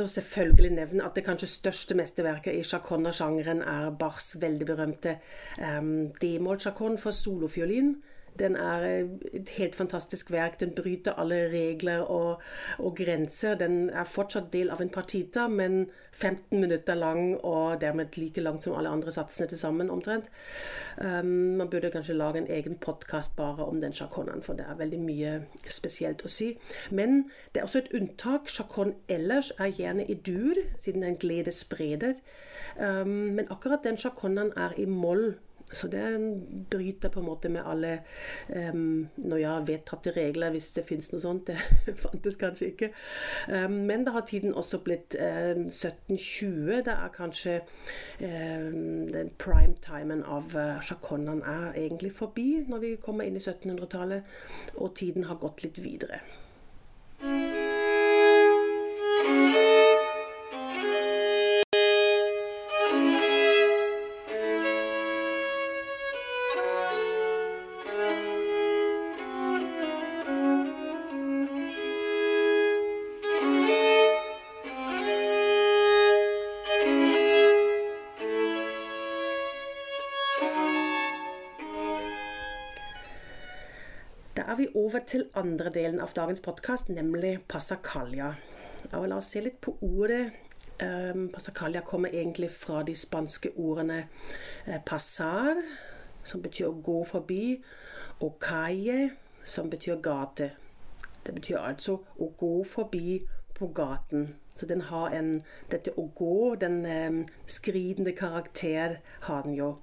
også 0.00 0.20
selvfølgelig 0.20 0.70
nevne 0.76 1.04
at 1.04 1.16
det 1.16 1.24
kanskje 1.24 1.48
største 1.48 1.96
mesterverket 1.98 2.54
i 2.54 2.64
chaconna-sjangeren 2.66 3.62
er 3.62 3.90
Bachs 3.98 4.36
veldig 4.40 4.66
berømte 4.66 5.18
um, 5.58 6.12
D-moll-chacon 6.22 6.98
for 6.98 7.10
solofiolin. 7.10 7.96
Den 8.38 8.56
er 8.56 9.06
et 9.32 9.48
helt 9.56 9.76
fantastisk 9.76 10.30
verk. 10.30 10.60
Den 10.60 10.74
bryter 10.74 11.12
alle 11.20 11.38
regler 11.52 12.00
og, 12.00 12.42
og, 12.78 12.96
grenser. 12.96 13.54
Den 13.54 13.90
er 13.90 14.04
fortsatt 14.04 14.52
del 14.52 14.70
av 14.70 14.80
en 14.82 14.92
partita, 14.92 15.46
men 15.48 15.86
15 16.12 16.60
minutter 16.60 16.94
lang 16.94 17.36
og 17.44 17.80
dermed 17.80 18.16
like 18.16 18.40
langt 18.40 18.64
som 18.64 18.76
alle 18.76 18.92
andre 18.92 19.12
satsene 19.12 19.48
til 19.48 19.58
sammen, 19.58 19.90
omtrent. 19.90 20.30
Um, 20.96 21.56
man 21.60 21.70
burde 21.70 21.90
kanskje 21.90 22.16
lage 22.16 22.38
en 22.38 22.50
egen 22.50 22.78
podkast 22.80 23.36
bare 23.36 23.64
om 23.64 23.80
den 23.80 23.92
sjakonnen, 23.92 24.42
for 24.42 24.58
det 24.58 24.66
er 24.68 24.80
veldig 24.80 25.00
mye 25.00 25.34
spesielt 25.68 26.24
å 26.24 26.32
si. 26.32 26.52
Men 26.90 27.26
det 27.52 27.60
er 27.60 27.68
også 27.68 27.84
et 27.84 27.92
unntak. 27.96 28.48
Sjakon 28.52 28.94
ellers 29.08 29.52
er 29.58 29.72
gjerne 29.72 30.06
i 30.06 30.14
dur, 30.14 30.60
siden 30.78 31.04
den 31.04 31.18
gledesspreder. 31.20 32.20
Um, 32.76 33.36
men 33.36 33.50
akkurat 33.50 33.84
den 33.84 33.96
sjakonnen 34.00 34.52
er 34.56 34.76
i 34.80 34.86
moll 34.88 35.34
så 35.72 35.88
det 35.88 36.02
bryter 36.70 37.08
på 37.08 37.20
en 37.20 37.26
måte 37.26 37.48
med 37.48 37.66
alle 37.66 37.98
um, 38.48 39.08
når 39.16 39.36
jeg 39.36 39.50
har 39.50 39.64
vedtatte 39.66 40.12
regler, 40.14 40.50
hvis 40.54 40.70
det 40.76 40.84
finnes 40.86 41.10
noe 41.12 41.20
sånt. 41.20 41.50
Det 41.86 41.96
fantes 41.98 42.38
kanskje 42.38 42.70
ikke. 42.70 42.90
Um, 43.50 43.80
men 43.88 44.06
da 44.06 44.14
har 44.14 44.26
tiden 44.28 44.54
også 44.54 44.78
blitt 44.86 45.16
um, 45.18 45.66
1720. 45.66 46.84
Det 46.86 46.94
er 46.94 47.12
kanskje 47.14 47.60
den 48.20 49.30
prime-timen 49.38 50.22
av 50.22 50.54
uh, 50.54 50.80
chaconnaen 50.82 51.42
er 51.42 51.74
egentlig 51.74 52.14
forbi 52.14 52.64
når 52.68 52.82
vi 52.84 52.96
kommer 53.02 53.26
inn 53.26 53.36
i 53.36 53.42
1700-tallet, 53.42 54.34
og 54.76 54.94
tiden 54.96 55.26
har 55.26 55.42
gått 55.42 55.66
litt 55.66 55.82
videre. 55.82 56.22
Til 85.16 85.28
andre 85.34 85.70
delen 85.72 86.00
av 86.04 86.10
dagens 86.12 86.42
podkast, 86.44 86.90
nemlig 86.92 87.38
pasacalia. 87.48 88.34
Og 88.92 89.06
la 89.08 89.16
oss 89.16 89.30
se 89.32 89.40
litt 89.40 89.56
på 89.64 89.72
ordet. 89.80 90.26
Um, 90.76 91.30
pasacalia 91.32 91.80
kommer 91.80 92.12
egentlig 92.12 92.50
fra 92.52 92.82
de 92.84 92.92
spanske 92.92 93.54
ordene 93.56 94.02
pasar, 94.84 95.62
som 96.20 96.42
betyr 96.44 96.68
å 96.68 96.74
gå 96.84 96.98
forbi, 97.08 97.56
og 98.20 98.36
calle, 98.44 99.14
som 99.40 99.70
betyr 99.72 100.02
gate. 100.04 100.50
Det 101.24 101.32
betyr 101.38 101.62
altså 101.62 101.96
å 102.20 102.28
gå 102.36 102.52
forbi 102.68 103.22
på 103.56 103.70
gaten. 103.72 104.34
Så 104.56 104.68
den 104.68 104.84
har 104.90 105.16
en 105.16 105.42
Dette 105.72 105.96
å 105.96 106.10
gå, 106.16 106.54
den 106.60 106.82
um, 106.84 107.22
skridende 107.48 108.12
karakter, 108.12 109.00
har 109.24 109.48
den 109.48 109.56
jo. 109.56 109.78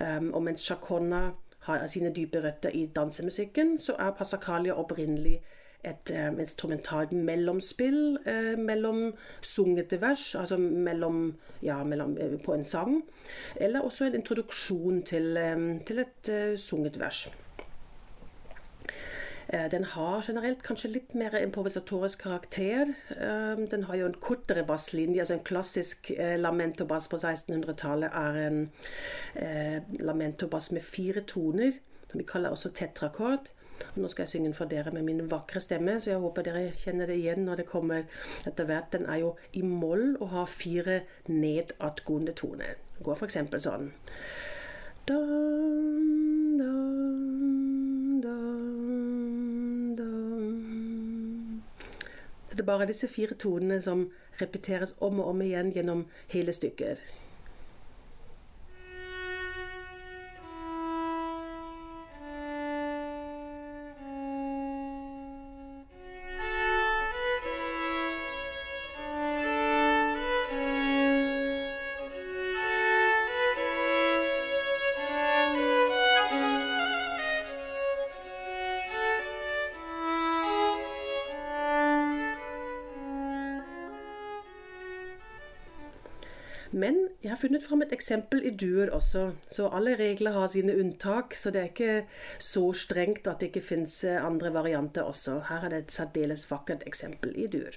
Um, 0.00 0.32
og 0.34 0.42
mens 0.50 0.66
chaconna 0.66 1.28
har 1.64 1.86
sine 1.86 2.12
dype 2.14 2.40
røtter 2.44 2.70
i 2.70 2.86
dansemusikken, 2.96 3.78
så 3.78 3.96
er 3.98 4.16
Passacaglia 4.18 4.76
opprinnelig 4.80 5.40
et 5.84 6.10
um, 6.16 6.40
instrumentalt 6.40 7.12
mellomspill 7.12 8.18
eh, 8.26 8.54
mellom 8.58 9.12
sungete 9.44 10.00
vers, 10.00 10.34
altså 10.40 10.56
mellom, 10.56 11.34
ja, 11.62 11.82
mellom, 11.84 12.16
uh, 12.16 12.38
på 12.40 12.54
en 12.54 12.64
sang, 12.64 13.02
eller 13.56 13.84
også 13.84 14.08
en 14.08 14.14
introduksjon 14.20 15.02
til, 15.02 15.36
um, 15.36 15.80
til 15.84 16.04
et 16.06 16.32
uh, 16.32 16.58
sunget 16.58 17.00
vers. 17.00 17.26
Eh, 19.48 19.66
den 19.70 19.84
har 19.84 20.24
generelt 20.26 20.62
kanskje 20.62 20.92
litt 20.92 21.14
mer 21.14 21.36
improvisatorisk 21.40 22.22
karakter. 22.22 22.94
Eh, 23.16 23.64
den 23.70 23.84
har 23.88 23.96
jo 24.00 24.06
en 24.06 24.20
kortere 24.20 24.64
basslinje. 24.64 25.20
altså 25.20 25.34
En 25.34 25.44
klassisk 25.44 26.12
lamentobass 26.38 27.08
på 27.08 27.16
1600-tallet 27.16 28.10
er 28.12 28.40
en 28.46 28.70
lamento-bass 30.00 30.70
med 30.72 30.82
fire 30.82 31.20
toner, 31.20 31.72
som 32.10 32.18
vi 32.18 32.24
kaller 32.24 32.50
også 32.50 32.72
tetrakord. 32.74 33.52
Nå 33.94 34.08
skal 34.08 34.24
jeg 34.24 34.28
synge 34.28 34.48
den 34.48 34.56
for 34.56 34.70
dere 34.70 34.90
med 34.94 35.02
min 35.06 35.30
vakre 35.30 35.60
stemme, 35.62 35.96
så 36.00 36.10
jeg 36.10 36.22
håper 36.22 36.46
dere 36.46 36.64
kjenner 36.78 37.10
det 37.10 37.18
igjen 37.20 37.44
når 37.46 37.62
det 37.62 37.70
kommer 37.70 38.06
etter 38.46 38.68
hvert. 38.68 38.90
Den 38.92 39.06
er 39.10 39.22
jo 39.22 39.34
i 39.52 39.62
moll 39.66 40.16
og 40.20 40.28
har 40.34 40.50
fire 40.50 41.00
nedadgående 41.30 42.34
toner. 42.38 42.76
Går 43.02 43.18
f.eks. 43.18 43.38
sånn. 43.66 43.90
Da, 45.08 45.18
Det 52.54 52.62
er 52.62 52.66
bare 52.70 52.86
disse 52.86 53.08
fire 53.10 53.34
tonene 53.34 53.80
som 53.82 54.04
repeteres 54.40 54.92
om 55.02 55.18
og 55.18 55.32
om 55.32 55.40
igjen 55.42 55.72
gjennom 55.74 56.04
hele 56.30 56.52
stykket. 56.54 57.00
Funnet 87.44 87.64
fram 87.66 87.84
et 87.84 87.92
eksempel 87.92 88.44
i 88.48 88.52
duer 88.56 88.92
også. 88.96 89.26
Så 89.52 89.68
alle 89.76 89.98
regler 90.00 90.32
har 90.32 90.48
sine 90.48 90.76
unntak, 90.80 91.36
så 91.36 91.52
det 91.52 91.60
er 91.60 91.72
ikke 91.72 91.96
så 92.40 92.70
strengt 92.72 93.28
at 93.28 93.40
det 93.40 93.52
ikke 93.52 93.66
fins 93.68 93.98
andre 94.08 94.52
varianter 94.54 95.04
også. 95.04 95.42
Her 95.50 95.66
er 95.66 95.74
det 95.74 95.82
et 95.84 95.98
særdeles 95.98 96.46
vakkert 96.50 96.86
eksempel 96.88 97.36
i 97.36 97.50
duer. 97.52 97.76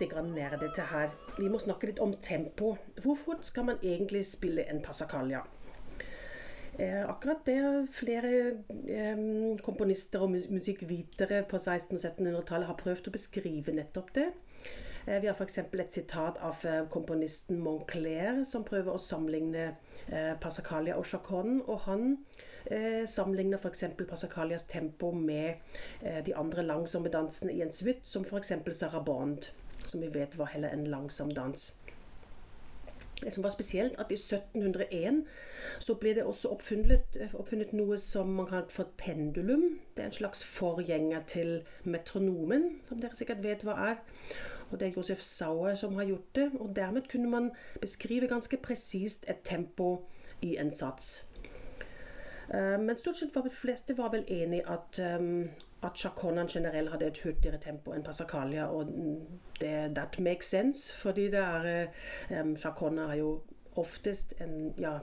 Nå 0.00 0.32
blir 0.34 0.58
vi 0.60 0.86
her. 0.90 1.10
Vi 1.38 1.48
må 1.48 1.58
snakke 1.58 1.86
litt 1.86 2.00
om 2.00 2.14
tempo. 2.22 2.76
Hvor 3.02 3.16
fort 3.16 3.44
skal 3.44 3.64
man 3.64 3.78
egentlig 3.82 4.26
spille 4.26 4.64
en 4.70 4.82
passacaglia? 4.82 5.44
Eh, 6.78 7.08
akkurat 7.08 7.44
det 7.46 7.86
flere 7.94 8.30
eh, 8.90 9.20
komponister 9.62 10.24
og 10.24 10.30
musikkvitere 10.30 11.44
på 11.46 11.56
1600- 11.56 11.94
og 11.94 12.18
1700-tallet 12.18 12.66
har 12.66 12.78
prøvd 12.80 13.08
å 13.08 13.14
beskrive 13.14 13.74
nettopp 13.76 14.10
det. 14.14 14.32
Eh, 15.06 15.20
vi 15.20 15.26
har 15.26 15.34
f.eks. 15.34 15.58
et 15.58 15.92
sitat 15.92 16.38
av 16.40 16.64
eh, 16.64 16.86
komponisten 16.88 17.60
Moncler, 17.60 18.44
som 18.48 18.64
prøver 18.64 18.94
å 18.94 19.00
sammenligne 19.00 19.74
Passacalia 20.40 20.96
og 20.96 21.06
chaconne. 21.08 21.60
Og 21.68 21.84
han 21.84 22.16
eh, 22.66 23.04
sammenligner 23.06 23.60
f.eks. 23.60 23.84
Passacalias 24.08 24.64
tempo 24.64 25.12
med 25.12 25.54
eh, 26.00 26.24
de 26.24 26.34
andre 26.34 26.64
langsomme 26.64 27.12
dansene 27.12 27.52
i 27.52 27.62
en 27.62 27.72
suite, 27.72 28.00
som 28.02 28.24
f.eks. 28.24 28.52
Sarabande, 28.72 29.52
som 29.84 30.00
vi 30.00 30.08
vet 30.08 30.38
var 30.38 30.54
heller 30.54 30.72
en 30.72 30.86
langsom 30.86 31.34
dans. 31.34 31.72
Det 33.20 33.32
som 33.32 33.44
var 33.44 33.50
spesielt, 33.50 33.94
at 34.00 34.10
i 34.10 34.16
1701 34.18 35.22
så 35.80 35.94
ble 36.00 36.14
det 36.16 36.24
også 36.28 36.50
oppfunnet, 36.52 37.16
oppfunnet 37.32 37.72
noe 37.72 37.96
som 38.02 38.32
man 38.36 38.48
kaller 38.50 38.72
for 38.72 38.88
et 38.88 38.96
pendulum. 39.00 39.78
Det 39.94 40.02
er 40.02 40.10
en 40.10 40.16
slags 40.18 40.44
forgjenger 40.44 41.22
til 41.28 41.54
metronomen, 41.84 42.80
som 42.84 43.00
dere 43.00 43.16
sikkert 43.16 43.44
vet 43.44 43.64
hva 43.64 43.78
er. 43.92 44.02
Og 44.74 44.80
det 44.80 44.88
er 44.88 44.96
Josef 44.96 45.20
Sauer 45.22 45.74
som 45.78 45.94
har 45.94 46.08
gjort 46.08 46.34
det. 46.34 46.48
Og 46.58 46.72
dermed 46.76 47.06
kunne 47.10 47.30
man 47.30 47.52
beskrive 47.80 48.28
ganske 48.28 48.56
presist 48.56 49.28
et 49.30 49.44
tempo 49.44 50.00
i 50.42 50.56
en 50.58 50.70
sats. 50.70 51.28
Eh, 52.54 52.80
men 52.80 52.98
stort 52.98 53.16
sett 53.16 53.36
var 53.36 53.46
de 53.46 53.54
fleste 53.54 53.94
var 53.98 54.10
vel 54.10 54.24
enig 54.28 54.64
at, 54.66 54.98
um, 55.20 55.46
at 55.82 55.96
chaconaen 55.96 56.50
generelt 56.50 56.90
hadde 56.90 57.06
et 57.06 57.20
hurtigere 57.22 57.60
tempo 57.62 57.94
enn 57.94 58.02
passacalia. 58.02 58.66
Og 58.66 58.90
det, 59.60 59.94
that 59.94 60.18
makes 60.18 60.50
sense, 60.50 60.92
fordi 60.92 61.30
det 61.30 61.40
er 61.40 61.86
um, 62.42 62.56
har 62.98 63.14
jo 63.14 63.42
oftest 63.76 64.34
en 64.40 64.74
ja, 64.78 64.98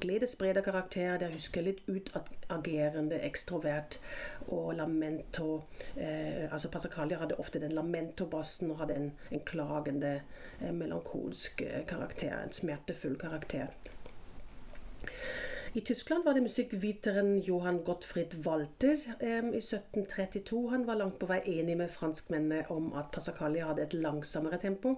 gledesspreder 0.00 0.62
karakter. 0.62 1.18
Der 1.18 1.32
husker 1.32 1.62
litt 1.62 1.82
utagerende, 1.88 3.20
ekstrovert 3.20 4.00
og 4.48 4.74
lamento. 4.74 5.62
Eh, 5.96 6.52
altså 6.52 6.68
Passacaglia 6.68 7.18
hadde 7.18 7.38
ofte 7.38 7.60
den 7.60 7.72
lamento-bassen 7.72 8.70
og 8.70 8.82
hadde 8.82 8.94
en, 8.94 9.12
en 9.30 9.44
klagende, 9.46 10.22
eh, 10.60 10.72
melankolsk 10.72 11.62
eh, 11.62 11.86
karakter. 11.86 12.36
En 12.42 12.52
smertefull 12.52 13.18
karakter. 13.18 13.66
I 15.74 15.80
Tyskland 15.80 16.24
var 16.24 16.34
det 16.34 16.42
musikkviteren 16.42 17.38
Johan 17.40 17.78
Gottfried 17.84 18.34
Walter 18.46 18.96
eh, 19.20 19.38
i 19.38 19.60
1732. 19.60 20.70
Han 20.70 20.86
var 20.86 20.94
langt 21.00 21.18
på 21.18 21.26
vei 21.30 21.38
enig 21.48 21.78
med 21.80 21.88
franskmennene 21.90 22.66
om 22.68 22.90
at 22.92 23.08
Passacaglia 23.14 23.70
hadde 23.70 23.86
et 23.86 23.96
langsommere 23.96 24.58
tempo 24.60 24.92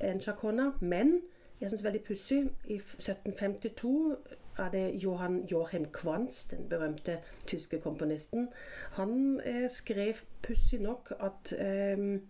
enn 0.00 0.22
Chacona. 0.24 0.70
Men 0.80 1.18
jeg 1.60 1.70
syns 1.70 1.84
veldig 1.84 2.02
pussig. 2.04 2.42
I 2.64 2.76
1752 2.76 4.16
er 4.58 4.70
det 4.72 4.84
Johan 5.02 5.42
Joachim 5.50 5.86
Kvanz, 5.92 6.44
den 6.50 6.68
berømte 6.68 7.18
tyske 7.46 7.80
komponisten. 7.80 8.48
Han 8.98 9.40
eh, 9.44 9.70
skrev 9.70 10.14
pussig 10.42 10.80
nok 10.80 11.12
at 11.20 11.52
eh, 11.58 12.20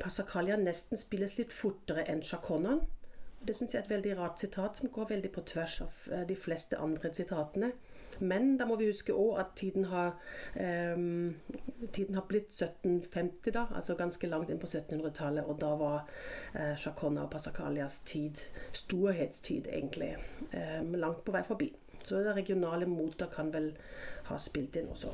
Passacalia 0.00 0.56
nesten 0.56 0.98
spilles 0.98 1.36
litt 1.38 1.52
fortere 1.52 2.06
enn 2.10 2.22
Chaconaen. 2.22 2.82
Det 3.46 3.56
syns 3.56 3.74
jeg 3.74 3.80
er 3.80 3.86
et 3.86 3.94
veldig 3.94 4.16
rart 4.18 4.42
sitat, 4.42 4.76
som 4.76 4.90
går 4.92 5.08
veldig 5.14 5.30
på 5.32 5.44
tvers 5.48 5.80
av 5.86 6.02
eh, 6.12 6.26
de 6.28 6.36
fleste 6.36 6.78
andre 6.78 7.12
sitatene. 7.14 7.72
Men 8.20 8.56
da 8.60 8.66
må 8.68 8.76
vi 8.76 8.88
huske 8.90 9.14
òg 9.16 9.38
at 9.40 9.54
tiden 9.56 9.86
har, 9.90 10.14
um, 10.54 11.34
tiden 11.92 12.18
har, 12.18 12.26
blitt 12.28 12.52
1750, 12.52 13.52
da, 13.56 13.66
altså 13.74 13.96
ganske 13.98 14.28
langt 14.28 14.50
inn 14.52 14.60
på 14.60 14.68
1700-tallet. 14.68 15.44
Og 15.44 15.60
da 15.60 15.70
var 15.80 16.02
uh, 16.54 16.74
Chacona 16.76 17.24
og 17.24 17.32
Passacalias 17.32 18.00
tid, 18.08 18.44
storhetstid, 18.72 19.70
egentlig, 19.72 20.14
um, 20.52 20.94
langt 21.00 21.24
på 21.24 21.34
vei 21.34 21.44
forbi. 21.48 21.72
Så 22.04 22.20
det 22.24 22.36
regionale 22.36 22.86
motet 22.88 23.32
kan 23.34 23.52
vel 23.52 23.72
ha 24.30 24.38
spilt 24.40 24.76
inn 24.80 24.92
også. 24.92 25.12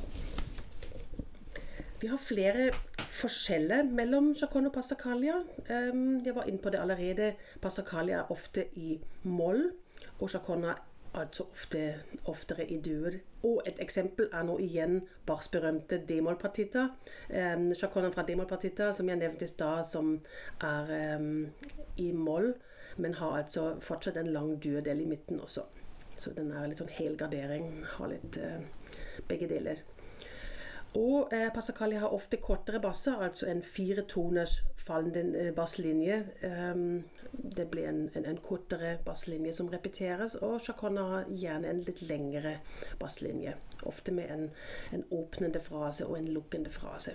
Vi 1.97 2.07
har 2.11 2.19
flere 2.21 2.69
forskjeller 3.17 3.87
mellom 3.89 4.29
chacon 4.37 4.69
og 4.69 4.75
passacalia. 4.75 5.39
Um, 5.71 6.19
jeg 6.25 6.35
var 6.35 6.45
inne 6.45 6.61
på 6.61 6.69
det 6.69 6.83
allerede. 6.83 7.31
Passacalia 7.61 8.21
er 8.21 8.31
ofte 8.31 8.67
i 8.77 8.99
moll, 9.23 9.71
og 10.19 10.29
chacona 10.29 10.75
altså 11.19 11.45
ofte, 11.51 11.81
oftere 12.25 12.65
i 12.71 12.79
duer. 12.83 13.19
Og 13.43 13.61
et 13.67 13.79
eksempel 13.83 14.29
er 14.33 14.45
nå 14.47 14.57
igjen 14.63 14.99
Bachs 15.27 15.49
berømte 15.53 16.01
D-moll-partita. 16.09 16.87
Um, 17.29 17.71
fra 18.13 18.25
D-moll-partita, 18.27 18.91
som 18.93 19.09
jeg 19.09 19.21
nevnte 19.21 19.45
i 19.45 19.51
stad, 19.51 19.85
som 19.91 20.15
er 20.61 21.17
um, 21.17 21.47
i 21.97 22.11
moll, 22.11 22.53
men 22.97 23.13
har 23.13 23.43
altså 23.43 23.75
fortsatt 23.81 24.17
en 24.17 24.33
lang 24.33 24.57
duedel 24.63 25.01
i 25.01 25.09
midten 25.09 25.39
også. 25.39 25.67
Så 26.17 26.33
den 26.33 26.51
er 26.51 26.65
litt 26.67 26.81
sånn 26.81 26.93
helgardering. 26.93 27.83
Har 27.97 28.09
litt 28.09 28.39
uh, 28.41 28.61
begge 29.29 29.49
deler. 29.49 29.83
Og 30.95 31.33
eh, 31.33 31.53
Passacaglia 31.53 31.99
har 31.99 32.13
ofte 32.13 32.37
kortere 32.37 32.79
basser, 32.79 33.19
altså 33.21 33.49
en 33.51 33.63
firetoners 33.63 34.61
fallende 34.87 35.39
eh, 35.39 35.53
basslinje. 35.53 36.23
Um, 36.43 37.03
det 37.31 37.67
blir 37.69 37.89
en, 37.89 38.09
en, 38.15 38.25
en, 38.25 38.37
kortere 38.37 38.97
basslinje 39.05 39.53
som 39.53 39.67
repeteres, 39.69 40.35
og 40.35 40.61
Chacona 40.63 41.03
har 41.11 41.25
gjerne 41.29 41.69
en 41.69 41.81
litt 41.83 42.01
lengre 42.07 42.57
basslinje. 42.99 43.55
Ofte 43.83 44.15
med 44.15 44.31
en, 44.31 44.47
en 44.93 45.03
åpnende 45.11 45.61
frase 45.61 46.07
og 46.07 46.17
en 46.17 46.31
lukkende 46.33 46.71
frase. 46.73 47.13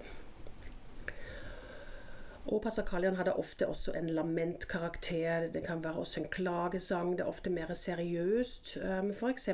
Og 2.47 2.63
Passacalian 2.63 3.17
hadde 3.17 3.37
ofte 3.37 3.69
også 3.69 3.93
en 3.93 4.09
lamentkarakter. 4.11 5.49
Det 5.53 5.65
kan 5.67 5.85
være 5.85 5.93
også 5.93 6.21
en 6.21 6.29
klagesang. 6.29 7.13
Det 7.13 7.21
er 7.21 7.25
ofte 7.25 7.51
mer 7.51 7.73
seriøst. 7.73 8.79
Um, 9.01 9.15
F.eks. 9.15 9.49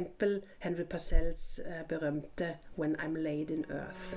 Henry 0.59 0.85
Purcells 0.91 1.61
uh, 1.67 1.89
berømte 1.89 2.57
'When 2.79 2.97
I'm 2.97 3.19
Laid 3.19 3.51
in 3.51 3.65
Earth'. 3.65 4.17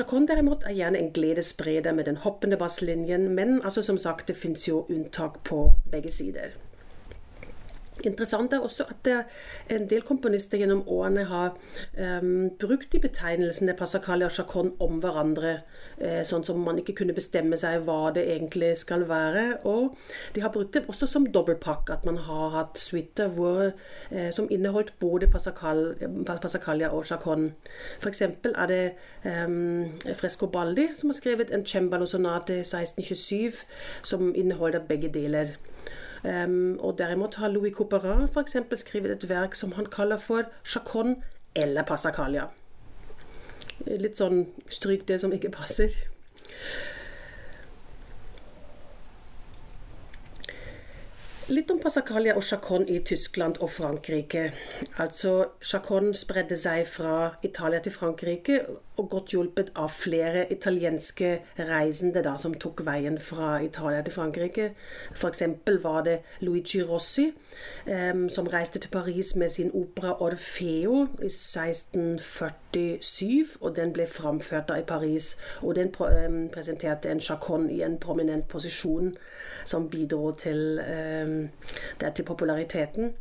Chacon 0.00 0.24
derimot 0.24 0.62
er 0.64 0.72
gjerne 0.72 0.96
en 0.96 1.10
gledesspreder 1.12 1.92
med 1.92 2.06
den 2.08 2.16
hoppende 2.16 2.56
basslinjen, 2.56 3.26
men 3.36 3.58
altså 3.60 3.82
som 3.84 3.98
sagt, 4.00 4.28
det 4.28 4.36
fins 4.36 4.64
jo 4.68 4.86
unntak 4.88 5.42
på 5.44 5.66
begge 5.92 6.12
sider. 6.12 6.54
Interessant 8.06 8.52
er 8.52 8.64
også 8.64 8.86
at 8.90 9.08
en 9.70 9.86
del 9.90 10.02
komponister 10.06 10.60
gjennom 10.60 10.82
årene 10.88 11.24
har 11.28 11.56
um, 11.98 12.48
brukt 12.60 12.92
de 12.92 13.00
betegnelsene 13.02 13.74
Passacalia 13.76 14.30
og 14.30 14.32
Chacon 14.32 14.72
om 14.80 14.98
hverandre, 15.02 15.52
eh, 15.98 16.22
sånn 16.26 16.44
som 16.46 16.60
man 16.64 16.78
ikke 16.80 16.94
kunne 17.00 17.16
bestemme 17.16 17.58
seg 17.60 17.84
hva 17.86 18.12
det 18.16 18.24
egentlig 18.32 18.72
skal 18.80 19.04
være. 19.08 19.44
Og 19.68 19.96
de 20.34 20.44
har 20.44 20.52
brukt 20.54 20.74
det 20.76 20.84
også 20.88 21.08
som 21.10 21.28
dobbeltpakk, 21.28 21.90
at 21.92 22.06
man 22.08 22.20
har 22.26 22.54
hatt 22.56 22.80
suiter 22.80 23.30
uh, 23.40 24.30
som 24.30 24.48
inneholdt 24.50 24.94
både 25.00 25.28
Passacalia 25.30 26.90
og 26.90 27.06
Chacon. 27.06 27.50
F.eks. 28.00 28.22
er 28.22 28.66
det 28.70 28.82
um, 29.24 29.90
Fresco 30.14 30.46
Baldi 30.46 30.88
som 30.94 31.12
har 31.12 31.18
skrevet 31.18 31.52
en 31.54 31.66
cembalo-sonate 31.66 32.60
1627 32.64 33.64
som 34.02 34.32
inneholder 34.34 34.86
begge 34.88 35.12
deler. 35.12 35.56
Um, 36.22 36.76
og 36.80 36.98
derimot 36.98 37.34
har 37.40 37.48
Louis 37.48 37.72
Couperin 37.72 38.26
f.eks. 38.28 38.56
skrevet 38.76 39.12
et 39.14 39.28
verk 39.28 39.54
som 39.56 39.72
han 39.72 39.86
kaller 39.86 40.18
for 40.20 40.50
Chacon 40.64 41.22
eller 41.56 41.86
Passacalia. 41.88 42.50
Litt 43.88 44.20
sånn 44.20 44.44
stryk 44.68 45.06
det 45.08 45.20
som 45.22 45.32
ikke 45.32 45.52
passer. 45.54 45.94
Litt 51.50 51.66
om 51.74 51.80
Passacalia 51.82 52.36
og 52.38 52.44
Chacon 52.46 52.84
i 52.88 53.00
Tyskland 53.02 53.56
og 53.58 53.72
Frankrike. 53.74 54.52
Altså, 55.02 55.48
Chacon 55.62 56.14
spredde 56.14 56.54
seg 56.54 56.86
fra 56.86 57.34
Italia 57.42 57.80
til 57.82 57.92
Frankrike, 57.92 58.60
og 59.00 59.08
godt 59.10 59.32
hjulpet 59.34 59.72
av 59.74 59.88
flere 59.90 60.52
italienske 60.52 61.40
reisende 61.58 62.22
da, 62.22 62.36
som 62.38 62.54
tok 62.54 62.84
veien 62.86 63.18
fra 63.18 63.62
Italia 63.64 64.02
til 64.06 64.14
Frankrike. 64.14 64.74
F.eks. 65.16 65.42
var 65.82 66.02
det 66.06 66.20
Luigi 66.40 66.82
Rossi 66.86 67.32
um, 67.86 68.28
som 68.30 68.46
reiste 68.46 68.78
til 68.78 68.90
Paris 68.90 69.36
med 69.36 69.48
sin 69.48 69.70
opera 69.74 70.16
'Orfeo' 70.20 71.08
i 71.18 71.26
1647, 71.26 73.46
og 73.60 73.76
den 73.76 73.92
ble 73.92 74.06
framført 74.06 74.68
da 74.68 74.74
i 74.74 74.84
Paris. 74.86 75.36
Og 75.62 75.74
den 75.74 75.94
um, 75.98 76.48
presenterte 76.52 77.10
en 77.10 77.20
Chacon 77.20 77.70
i 77.70 77.82
en 77.82 77.98
prominent 77.98 78.48
posisjon 78.48 79.16
som 79.64 79.88
bidro 79.90 80.32
til, 80.32 80.80
um, 81.24 81.48
til 82.14 82.24
populariteten. 82.24 83.14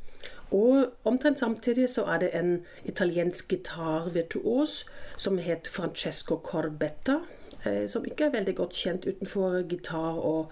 Og 0.52 0.86
omtrent 1.06 1.40
samtidig 1.40 1.90
så 1.90 2.04
er 2.04 2.18
det 2.18 2.30
en 2.34 2.66
italiensk 2.86 3.48
gitarvirtuos 3.48 4.86
som 5.18 5.38
het 5.38 5.68
Francesco 5.68 6.36
Corbetta. 6.44 7.20
Eh, 7.66 7.88
som 7.88 8.06
ikke 8.06 8.26
er 8.26 8.32
veldig 8.32 8.56
godt 8.56 8.74
kjent 8.74 9.06
utenfor 9.08 9.64
gitar- 9.68 10.20
og 10.24 10.52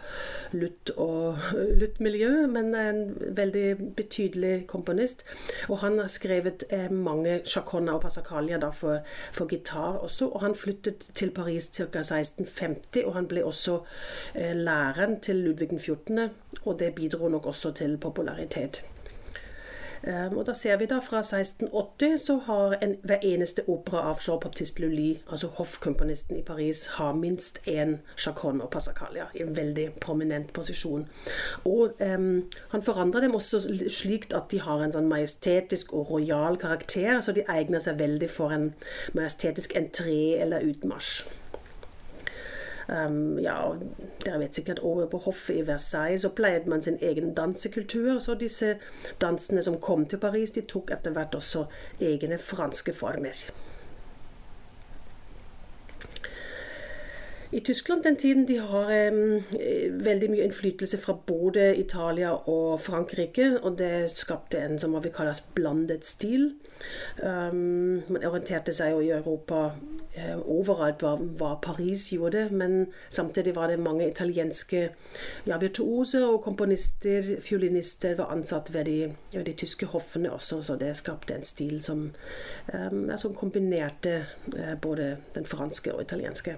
lutt- 0.52 0.92
og 0.98 1.38
luttmiljø, 1.54 2.48
men 2.48 2.76
en 2.76 3.18
veldig 3.38 3.96
betydelig 3.96 4.68
komponist. 4.68 5.24
Og 5.70 5.78
han 5.78 6.00
har 6.00 6.08
skrevet 6.08 6.64
eh, 6.70 6.92
mange 6.92 7.42
sjakonner 7.46 7.94
og 7.94 8.02
passacalia 8.02 8.72
for, 8.72 9.00
for, 9.32 9.48
gitar 9.48 9.98
også. 10.04 10.28
Og 10.28 10.42
han 10.42 10.56
flyttet 10.56 11.08
til 11.14 11.32
Paris 11.32 11.64
ca. 11.64 11.84
1650, 11.84 13.06
og 13.06 13.14
han 13.14 13.28
ble 13.28 13.46
også 13.46 13.80
eh, 14.36 14.56
læreren 14.56 15.20
til 15.20 15.36
Ludvig 15.36 15.80
14., 15.80 16.30
og 16.66 16.80
det 16.80 16.96
bidro 16.96 17.28
nok 17.28 17.46
også 17.46 17.72
til 17.72 17.98
popularitet. 17.98 18.84
Um, 20.04 20.38
og 20.38 20.46
da 20.46 20.54
ser 20.54 20.78
vi 20.78 20.86
da 20.86 21.00
Fra 21.04 21.20
1680 21.24 22.18
så 22.22 22.38
har 22.46 22.78
en, 22.82 22.96
hver 23.04 23.24
eneste 23.26 23.64
opera 23.68 24.04
av 24.12 24.22
Jean-Baptiste 24.22 24.82
Lully, 24.82 25.18
altså 25.32 25.48
hoffkomponisten 25.58 26.38
i 26.38 26.44
Paris, 26.46 26.86
har 26.98 27.14
minst 27.18 27.60
én 27.68 27.98
chaconne 28.18 28.64
og 28.64 28.70
passacalia 28.70 29.28
i 29.34 29.42
en 29.46 29.56
veldig 29.58 29.88
prominent 30.02 30.54
posisjon. 30.54 31.08
Og 31.66 31.98
um, 32.02 32.46
han 32.70 32.84
forandrer 32.84 33.26
dem 33.26 33.36
også 33.36 33.62
slik 33.90 34.30
at 34.34 34.52
de 34.52 34.62
har 34.62 34.84
en 34.84 34.94
sånn 34.94 35.10
majestetisk 35.10 35.94
og 35.94 36.12
rojal 36.12 36.60
karakter, 36.62 37.20
så 37.22 37.34
de 37.34 37.46
egner 37.50 37.84
seg 37.84 38.00
veldig 38.00 38.30
for 38.30 38.54
en 38.54 38.72
majestetisk 39.18 39.76
entré 39.80 40.38
eller 40.42 40.66
utmarsj. 40.68 41.26
Um, 42.88 43.40
ja, 43.44 43.76
dere 44.24 44.40
vet 44.40 44.56
sikkert 44.56 44.80
over 44.80 45.10
på 45.12 45.20
hoffet 45.26 45.60
i 45.60 45.68
Versailles 45.68 46.24
så 46.24 46.32
pleide 46.32 46.70
man 46.72 46.82
sin 46.82 47.00
egen 47.02 47.34
dansekultur. 47.36 48.20
Så 48.20 48.38
disse 48.40 48.78
dansene 49.22 49.64
som 49.64 49.80
kom 49.82 50.06
til 50.06 50.22
Paris, 50.24 50.56
de 50.56 50.64
tok 50.64 50.92
etter 50.96 51.16
hvert 51.16 51.36
også 51.36 51.66
egne 52.02 52.40
franske 52.40 52.96
former. 52.96 53.48
I 57.52 57.60
Tyskland 57.60 58.04
den 58.04 58.16
tiden 58.16 58.48
de 58.48 58.58
har 58.60 58.90
um, 59.12 59.44
veldig 60.04 60.30
mye 60.32 60.44
innflytelse 60.44 60.98
fra 61.00 61.14
både 61.28 61.76
Italia 61.80 62.34
og 62.36 62.82
Frankrike. 62.82 63.60
Og 63.64 63.78
det 63.80 64.12
skapte 64.12 64.60
en 64.60 64.80
som 64.80 64.96
vi 65.04 65.12
kaller 65.16 65.40
blandet 65.56 66.06
stil. 66.06 66.54
Um, 67.24 68.04
man 68.08 68.28
orienterte 68.28 68.76
seg 68.76 68.92
jo 68.92 69.00
i 69.04 69.14
Europa 69.16 69.70
overalt 70.46 71.04
hva, 71.04 71.16
hva, 71.40 71.54
Paris 71.62 72.08
gjorde, 72.14 72.48
men 72.52 72.88
samtidig 73.10 73.56
var 73.56 73.72
det 73.72 73.80
mange 73.80 74.08
italienske 74.08 74.84
ja, 75.48 75.58
virtuoser 75.62 76.26
og 76.28 76.42
komponister, 76.46 77.36
fiolinister, 77.44 78.16
var 78.18 78.32
ansatt 78.34 78.74
ved 78.74 78.86
de, 78.90 78.98
ved 79.34 79.46
de, 79.46 79.56
tyske 79.58 79.90
hoffene 79.94 80.32
også, 80.34 80.62
så 80.62 80.78
det 80.80 80.96
skapte 80.98 81.36
en 81.36 81.46
stil 81.48 81.82
som, 81.84 82.08
um, 82.74 83.12
som 83.18 83.36
kombinerte 83.36 84.20
uh, 84.54 84.74
både 84.82 85.16
den 85.36 85.46
franske 85.46 85.94
og 85.94 86.02
italienske. 86.02 86.58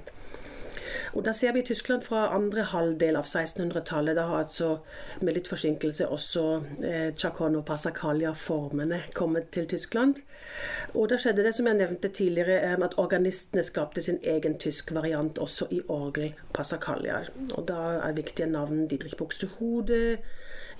Og 1.14 1.26
Da 1.26 1.34
ser 1.34 1.54
vi 1.54 1.62
Tyskland 1.62 2.04
fra 2.04 2.28
andre 2.36 2.64
halvdel 2.64 3.16
av 3.16 3.26
1600-tallet. 3.26 4.16
Da 4.16 4.26
har 4.30 4.44
altså 4.44 4.70
med 5.22 5.36
litt 5.38 5.48
forsinkelse 5.48 6.08
også 6.08 6.44
eh, 6.84 7.16
Chacon 7.16 7.56
og 7.60 7.66
Passacaglia-formene 7.66 9.02
kommet 9.14 9.50
til 9.52 9.68
Tyskland. 9.68 10.22
Og 10.94 11.10
da 11.10 11.18
skjedde 11.18 11.46
det 11.46 11.56
som 11.58 11.68
jeg 11.68 11.80
nevnte 11.80 12.10
tidligere, 12.10 12.60
eh, 12.62 12.78
at 12.86 12.98
organistene 12.98 13.64
skapte 13.64 14.02
sin 14.06 14.20
egen 14.24 14.58
tysk 14.60 14.94
variant 14.96 15.38
også 15.38 15.70
i 15.72 15.82
orgel 15.88 16.34
Passacaglia. 16.54 17.24
Og 17.52 17.68
da 17.68 17.80
er 18.04 18.18
viktige 18.18 18.50
navn 18.50 18.88
Didrik 18.88 19.18
Buxtehude, 19.18 20.18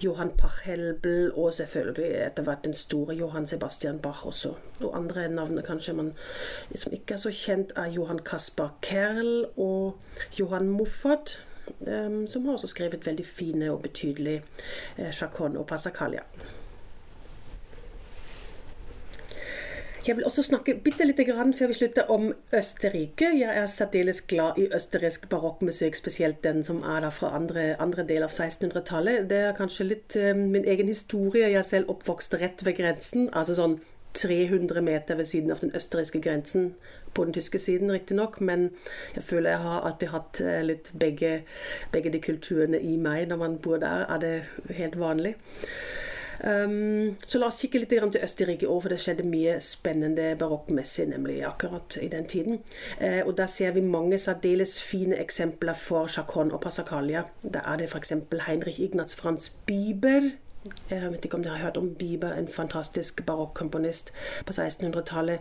Johan 0.04 0.32
Pachelbel 0.38 1.32
og 1.34 1.54
selvfølgelig 1.54 2.10
etter 2.26 2.44
hvert 2.44 2.64
den 2.64 2.74
store 2.74 3.16
Johan 3.16 3.48
Sebastian 3.48 4.00
Bach 4.00 4.26
også. 4.28 4.54
Og 4.82 4.98
andre 4.98 5.28
navn 5.30 5.62
kanskje 5.66 5.94
man 5.94 6.14
liksom 6.70 6.94
ikke 6.94 7.14
er 7.14 7.18
så 7.18 7.32
kjent, 7.34 7.74
er 7.76 7.92
Johan 7.92 8.20
Kaspar 8.20 8.74
Kerl 8.82 9.46
og 9.58 9.98
Johan 10.40 10.70
Moffat. 10.70 11.44
Um, 11.80 12.28
som 12.28 12.46
har 12.46 12.54
også 12.54 12.68
skrevet 12.68 13.06
veldig 13.06 13.26
fine 13.26 13.72
og 13.72 13.82
betydelige 13.82 14.44
eh, 14.98 15.12
Chacon 15.12 15.58
og 15.58 15.68
Passacalia. 15.68 16.24
Jeg 20.08 20.16
vil 20.16 20.26
også 20.26 20.44
snakke 20.44 20.74
bitte 20.84 21.04
lite 21.04 21.26
grann 21.28 21.54
før 21.54 21.68
vi 21.68 21.74
slutter 21.74 22.12
om 22.12 22.30
Østerrike. 22.56 23.28
Jeg 23.40 23.58
er 23.62 23.66
særdeles 23.66 24.22
glad 24.22 24.58
i 24.58 24.68
østerriksk 24.76 25.28
barokkmusikk, 25.30 25.96
spesielt 25.96 26.44
den 26.44 26.64
som 26.64 26.80
er 26.84 27.02
da 27.04 27.10
fra 27.12 27.34
andre, 27.36 27.76
andre 27.82 28.06
del 28.08 28.24
av 28.24 28.32
1600-tallet. 28.32 29.28
Det 29.30 29.42
er 29.50 29.58
kanskje 29.58 29.90
litt 29.90 30.16
uh, 30.16 30.32
min 30.40 30.64
egen 30.64 30.88
historie. 30.88 31.50
Jeg 31.52 31.60
er 31.60 31.68
selv 31.68 31.92
oppvokst 31.92 32.40
rett 32.40 32.64
ved 32.66 32.80
grensen, 32.80 33.28
altså 33.34 33.60
sånn 33.60 33.76
300 34.16 34.82
meter 34.82 35.20
ved 35.20 35.28
siden 35.28 35.52
av 35.52 35.60
den 35.66 35.76
østerrikske 35.76 36.24
grensen. 36.24 36.72
På 37.14 37.28
den 37.28 37.36
tyske 37.36 37.60
siden, 37.60 37.92
riktignok, 37.92 38.40
men 38.40 38.70
jeg 39.18 39.24
føler 39.24 39.52
jeg 39.52 39.66
har 39.68 39.84
alltid 39.84 40.16
hatt 40.16 40.44
uh, 40.48 40.58
litt 40.64 40.94
begge, 40.96 41.42
begge 41.92 42.16
de 42.16 42.24
kulturene 42.24 42.80
i 42.80 42.96
meg. 42.96 43.28
Når 43.28 43.44
man 43.44 43.60
bor 43.60 43.84
der, 43.84 44.08
er 44.08 44.24
det 44.24 44.78
helt 44.80 45.00
vanlig. 45.00 45.36
Um, 46.40 47.18
så 47.26 47.40
la 47.40 47.50
oss 47.50 47.60
kikke 47.60 47.82
litt 47.82 47.92
til 47.92 48.24
Østerrike 48.24 48.68
òg, 48.68 48.84
for 48.84 48.94
det 48.94 49.00
skjedde 49.04 49.28
mye 49.28 49.58
spennende 49.64 50.32
barokkmessig 50.40 51.10
nemlig 51.12 51.42
akkurat 51.48 51.98
i 52.02 52.08
den 52.12 52.28
tiden. 52.32 52.62
Uh, 53.02 53.22
og 53.26 53.36
Der 53.38 53.48
ser 53.48 53.72
vi 53.76 53.82
mange 53.82 54.18
særdeles 54.18 54.82
fine 54.82 55.20
eksempler 55.20 55.74
for 55.74 56.08
Chacon 56.08 56.52
og 56.52 56.62
Passacalia. 56.62 57.24
Der 57.44 57.62
er 57.66 57.78
det 57.78 57.90
f.eks. 57.90 58.14
Heinrich 58.48 58.80
Ignaz 58.80 59.16
Franz 59.16 59.50
Bieber, 59.66 60.32
jeg 60.90 61.12
vet 61.12 61.26
ikke 61.26 61.38
om 61.38 61.44
dere 61.44 61.56
har 61.56 61.66
hørt 61.66 61.78
om 61.78 61.96
Bieber, 61.96 62.34
en 62.34 62.48
fantastisk 62.48 63.26
barokkomponist 63.26 64.12
på 64.46 64.54
1600-tallet. 64.54 65.40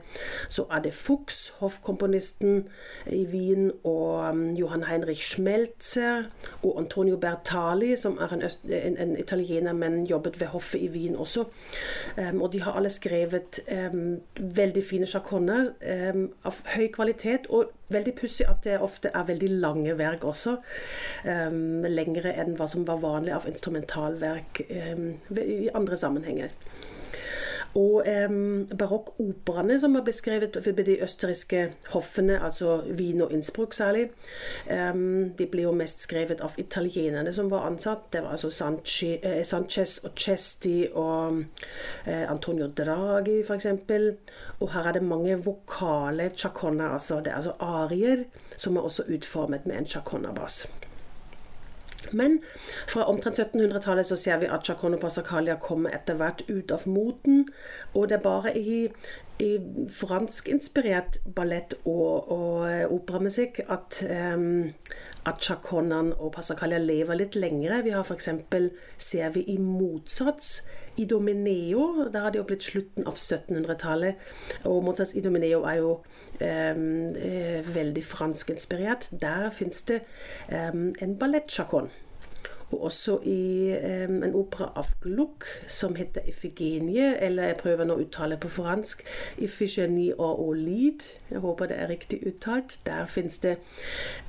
Så 0.48 0.66
er 0.70 0.78
det 0.78 0.94
Fuchs, 0.94 1.48
hoffkomponisten 1.59 2.68
i 3.07 3.26
Wien, 3.26 3.72
og 3.85 4.31
um, 4.31 4.54
Johan 4.54 4.85
Heinrich 4.85 5.22
Schmelzer 5.22 6.22
og 6.62 6.78
Antonio 6.78 7.16
Bertali, 7.16 7.96
som 7.96 8.18
er 8.20 8.33
en, 8.33 8.42
en, 8.70 8.96
en 8.96 9.16
italiener, 9.18 9.72
men 9.72 10.07
jobbet 10.07 10.40
ved 10.40 10.46
hoffet 10.46 10.83
i 10.83 10.88
Wien 10.88 11.16
også. 11.16 11.44
Um, 12.18 12.42
og 12.42 12.52
de 12.52 12.62
har 12.62 12.72
alle 12.72 12.90
skrevet 12.90 13.61
um, 13.92 14.20
veldig 14.37 14.85
fine 14.85 15.07
sjakonner 15.07 15.72
um, 16.14 16.31
av 16.44 16.62
høy 16.76 16.87
kvalitet. 16.94 17.46
og 17.48 17.72
Veldig 17.88 18.14
pussig 18.18 18.44
at 18.48 18.64
det 18.66 18.79
ofte 18.85 19.12
er 19.16 19.29
veldig 19.29 19.48
lange 19.62 19.94
verk 19.98 20.27
også. 20.29 20.59
Um, 21.24 21.87
lengre 21.88 22.35
enn 22.37 22.57
hva 22.59 22.68
som 22.68 22.85
var 22.88 23.01
vanlig 23.01 23.33
av 23.37 23.48
instrumentalverk 23.48 24.62
um, 24.68 25.14
i 25.40 25.70
andre 25.72 25.96
sammenhenger. 25.96 26.53
Og 27.76 28.07
um, 28.31 28.66
barokkoperaene 28.78 29.81
som 29.81 29.96
er 29.96 30.04
beskrevet 30.07 30.57
ved 30.64 30.85
de 30.85 30.96
østerrikske 31.04 31.72
hoffene, 31.92 32.38
altså 32.44 32.78
Wien 32.96 33.20
og 33.20 33.33
Innsbruck 33.33 33.74
særlig, 33.76 34.09
um, 34.70 35.31
de 35.38 35.46
ble 35.46 35.66
jo 35.66 35.74
mest 35.76 36.02
skrevet 36.07 36.40
av 36.40 36.57
italienerne 36.59 37.33
som 37.35 37.50
var 37.50 37.66
ansatt. 37.68 38.09
Det 38.12 38.22
var 38.24 38.37
altså 38.37 38.50
Sanche, 38.50 39.18
eh, 39.22 39.44
Sanchez 39.44 39.98
og 40.04 40.16
Chesti 40.16 40.88
og 40.94 41.44
eh, 42.07 42.24
Antonio 42.31 42.66
Draghi 42.66 43.42
f.eks. 43.44 43.66
Og 44.61 44.72
her 44.72 44.88
er 44.88 44.92
det 44.92 45.02
mange 45.02 45.38
vokale 45.44 46.31
chaconer, 46.37 46.88
altså 46.88 47.20
det 47.20 47.33
er 47.33 47.37
altså 47.37 47.54
arier, 47.61 48.24
som 48.57 48.76
er 48.76 48.81
også 48.81 49.07
utformet 49.14 49.66
med 49.66 49.78
en 49.78 49.87
chaconnabass. 49.87 50.66
Men 52.12 52.38
fra 52.88 53.06
omtrent 53.11 53.38
1700-tallet 53.38 54.06
så 54.06 54.16
ser 54.16 54.38
vi 54.42 54.50
at 54.50 54.66
Chacon 54.66 54.94
og 54.94 55.02
Passacalia 55.02 55.58
kommer 55.61 55.94
etter 55.96 56.18
hvert 56.18 56.44
ut 56.48 56.70
av 56.74 56.87
moten. 56.88 57.46
Og 57.94 58.08
det 58.08 58.18
er 58.18 58.24
bare 58.24 58.54
i, 58.58 58.78
i 59.42 59.50
franskinspirert 60.00 61.20
ballett 61.34 61.74
og, 61.84 62.30
og 62.32 62.68
eh, 62.70 62.84
operamusikk 62.87 63.61
at, 63.66 64.02
um, 64.11 64.70
at 65.28 65.42
Chaconan 65.44 66.12
og 66.16 66.32
Passacalia 66.36 66.80
lever 66.82 67.18
litt 67.20 67.36
lengre. 67.38 67.82
Vi 67.84 67.94
har 67.94 68.04
f.eks. 68.06 68.30
ser 68.98 69.32
vi 69.34 69.44
i 69.52 69.58
motsats 69.60 70.62
i 70.98 71.04
Domineo. 71.04 72.08
Der 72.12 72.20
har 72.20 72.34
det 72.34 72.40
jo 72.40 72.46
blitt 72.48 72.66
slutten 72.66 73.06
av 73.06 73.18
1700-tallet. 73.18 74.18
Og 74.66 74.82
Mozarts 74.86 75.14
Domineo 75.24 75.62
er 75.68 75.80
jo 75.82 75.94
um, 76.40 77.14
veldig 77.74 78.04
franskinspirert. 78.04 79.10
Der 79.12 79.50
fins 79.54 79.82
det 79.90 80.02
um, 80.50 80.92
en 81.00 81.16
ballettchacon. 81.18 81.90
Og 82.70 82.85
også 82.90 83.18
i 83.24 83.72
um, 84.07 84.22
en 84.26 84.35
opera 84.37 84.68
av 84.76 84.90
Gluck 85.02 85.46
som 85.66 85.96
heter 85.96 86.26
Ifigenie, 86.28 87.14
eller 87.24 87.52
jeg 87.52 87.61
prøver 87.62 87.88
nå 87.88 87.96
å 87.96 88.02
uttale 88.04 88.37
på 88.40 88.50
fransk, 88.52 89.04
Ifigenie 89.44 90.16
og 90.18 90.42
Olid. 90.48 91.09
Jeg 91.31 91.44
håper 91.44 91.70
det 91.70 91.78
er 91.81 91.92
riktig 91.92 92.20
uttalt. 92.28 92.78
Der 92.87 93.07
fins 93.09 93.40
det 93.44 93.57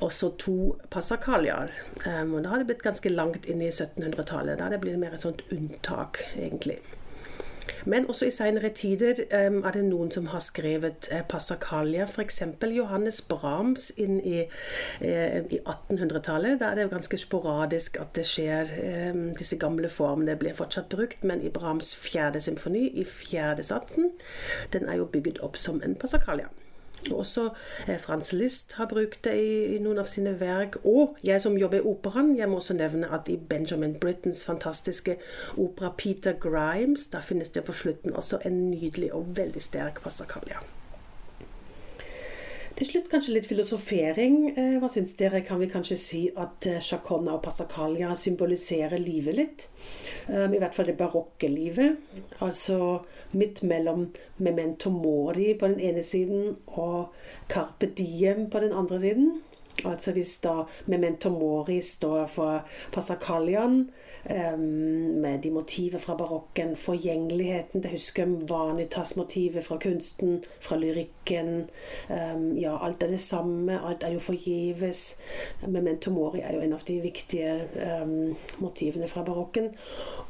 også 0.06 0.32
to 0.40 0.58
passakaljer. 0.92 1.74
Um, 2.06 2.38
og 2.38 2.44
da 2.44 2.54
har 2.54 2.64
det 2.64 2.70
blitt 2.72 2.86
ganske 2.86 3.12
langt 3.12 3.50
inn 3.50 3.64
i 3.66 3.74
1700-tallet. 3.74 4.60
Da 4.60 4.68
har 4.68 4.76
det 4.78 4.84
blitt 4.86 5.02
mer 5.02 5.18
et 5.18 5.26
sånt 5.28 5.44
unntak, 5.52 6.24
egentlig. 6.38 6.80
Men 7.86 8.08
også 8.10 8.30
i 8.30 8.34
senere 8.34 8.70
tider 8.76 9.24
um, 9.48 9.64
er 9.64 9.76
det 9.76 9.84
noen 9.88 10.12
som 10.12 10.30
har 10.34 10.44
skrevet 10.44 11.10
uh, 11.12 11.22
Passacaglia, 11.30 12.08
f.eks. 12.08 12.42
Johannes 12.76 13.22
Brahms 13.22 13.90
inn 13.98 14.20
i, 14.20 14.44
uh, 15.02 15.40
i 15.42 15.60
1800-tallet. 15.60 16.60
Da 16.62 16.72
er 16.72 16.82
det 16.82 16.90
ganske 16.94 17.18
sporadisk 17.18 18.00
at 18.02 18.16
det 18.16 18.28
skjer. 18.30 18.74
Um, 19.12 19.30
disse 19.38 19.58
gamle 19.60 19.90
formene 19.90 20.38
blir 20.40 20.58
fortsatt 20.58 20.90
brukt, 20.94 21.24
men 21.24 21.42
i 21.42 21.54
Brahms 21.54 21.96
fjerde 21.96 22.42
symfoni, 22.42 22.88
i 23.02 23.06
fjerde 23.06 23.64
satsen, 23.64 24.12
den 24.74 24.90
er 24.90 25.02
jo 25.02 25.10
bygget 25.10 25.44
opp 25.46 25.58
som 25.58 25.82
en 25.86 25.96
Passacaglia. 26.00 26.50
Også 27.12 27.50
eh, 27.88 28.00
Frans 28.00 28.34
List 28.34 28.74
har 28.80 28.90
brukt 28.92 29.24
det 29.24 29.36
i, 29.40 29.76
i, 29.76 29.80
noen 29.84 30.02
av 30.02 30.10
sine 30.12 30.36
verk. 30.40 30.80
Og 30.84 31.18
jeg 31.24 31.42
som 31.42 31.58
jobber 31.58 31.80
i 31.80 31.88
operaen, 31.92 32.36
jeg 32.38 32.50
må 32.50 32.60
også 32.60 32.78
nevne 32.78 33.12
at 33.16 33.30
i 33.30 33.38
Benjamin 33.38 33.96
Brittens 34.00 34.46
fantastiske 34.46 35.18
opera 35.58 35.94
'Peter 35.98 36.34
Grimes' 36.34 37.10
da 37.12 37.24
finnes 37.26 37.50
det 37.50 37.64
på 37.66 37.74
slutten 37.74 38.16
også 38.16 38.42
en 38.46 38.70
nydelig 38.72 39.14
og 39.14 39.38
veldig 39.38 39.62
sterk 39.62 40.04
passacaglia. 40.04 40.60
Til 42.80 42.88
slutt 42.88 43.10
kanskje 43.12 43.34
litt 43.36 43.48
filosofering. 43.50 44.36
Eh, 44.54 44.76
hva 44.80 44.88
syns 44.88 45.12
dere? 45.20 45.42
Kan 45.44 45.60
vi 45.60 45.68
kanskje 45.68 45.98
si 46.00 46.20
at 46.32 46.64
Chacona 46.64 46.80
Chaconna 46.80 47.34
og 47.36 47.42
Passacaglia 47.44 48.14
symboliserer 48.16 49.02
livet 49.04 49.36
litt? 49.36 49.66
I 50.30 50.62
hvert 50.62 50.78
fall 50.78 50.88
det 50.88 50.96
barokke 50.96 51.50
livet. 51.52 51.98
Altså 52.40 53.02
midt 53.36 53.64
mellom 53.68 54.06
memento 54.38 54.94
mori 54.96 55.52
på 55.60 55.68
den 55.74 55.84
ene 55.90 56.06
siden 56.08 56.56
og 56.68 57.12
carpe 57.52 57.92
diem 58.00 58.48
på 58.50 58.64
den 58.64 58.72
andre 58.72 59.00
siden. 59.04 59.42
Altså 59.84 60.16
hvis 60.16 60.38
da 60.44 60.64
memento 60.88 61.30
mori 61.36 61.82
står 61.84 62.28
for 62.32 62.64
Passacalian, 62.96 63.90
med 64.26 65.40
de 65.44 65.52
motiver 65.52 66.00
fra 66.00 66.16
barokken, 66.16 66.76
forgjengeligheten 66.76 67.84
Det 67.84 67.92
husker 67.92 68.26
Vanitas-motivet 68.26 69.66
fra 69.66 69.78
kunsten, 69.78 70.44
fra 70.60 70.78
lyrikken. 70.78 71.70
ja, 72.62 72.78
alt 72.86 73.04
er 73.04 73.08
det 73.08 73.20
samme. 73.20 73.80
Alt 73.90 74.04
er 74.04 74.14
jo 74.14 74.20
forgjeves. 74.20 75.22
Memento 75.68 76.12
mori 76.12 76.40
er 76.40 76.54
jo 76.54 76.62
en 76.62 76.74
av 76.74 76.84
de 76.88 77.00
viktige 77.02 77.68
motivene 78.60 79.08
fra 79.08 79.24
barokken. 79.24 79.70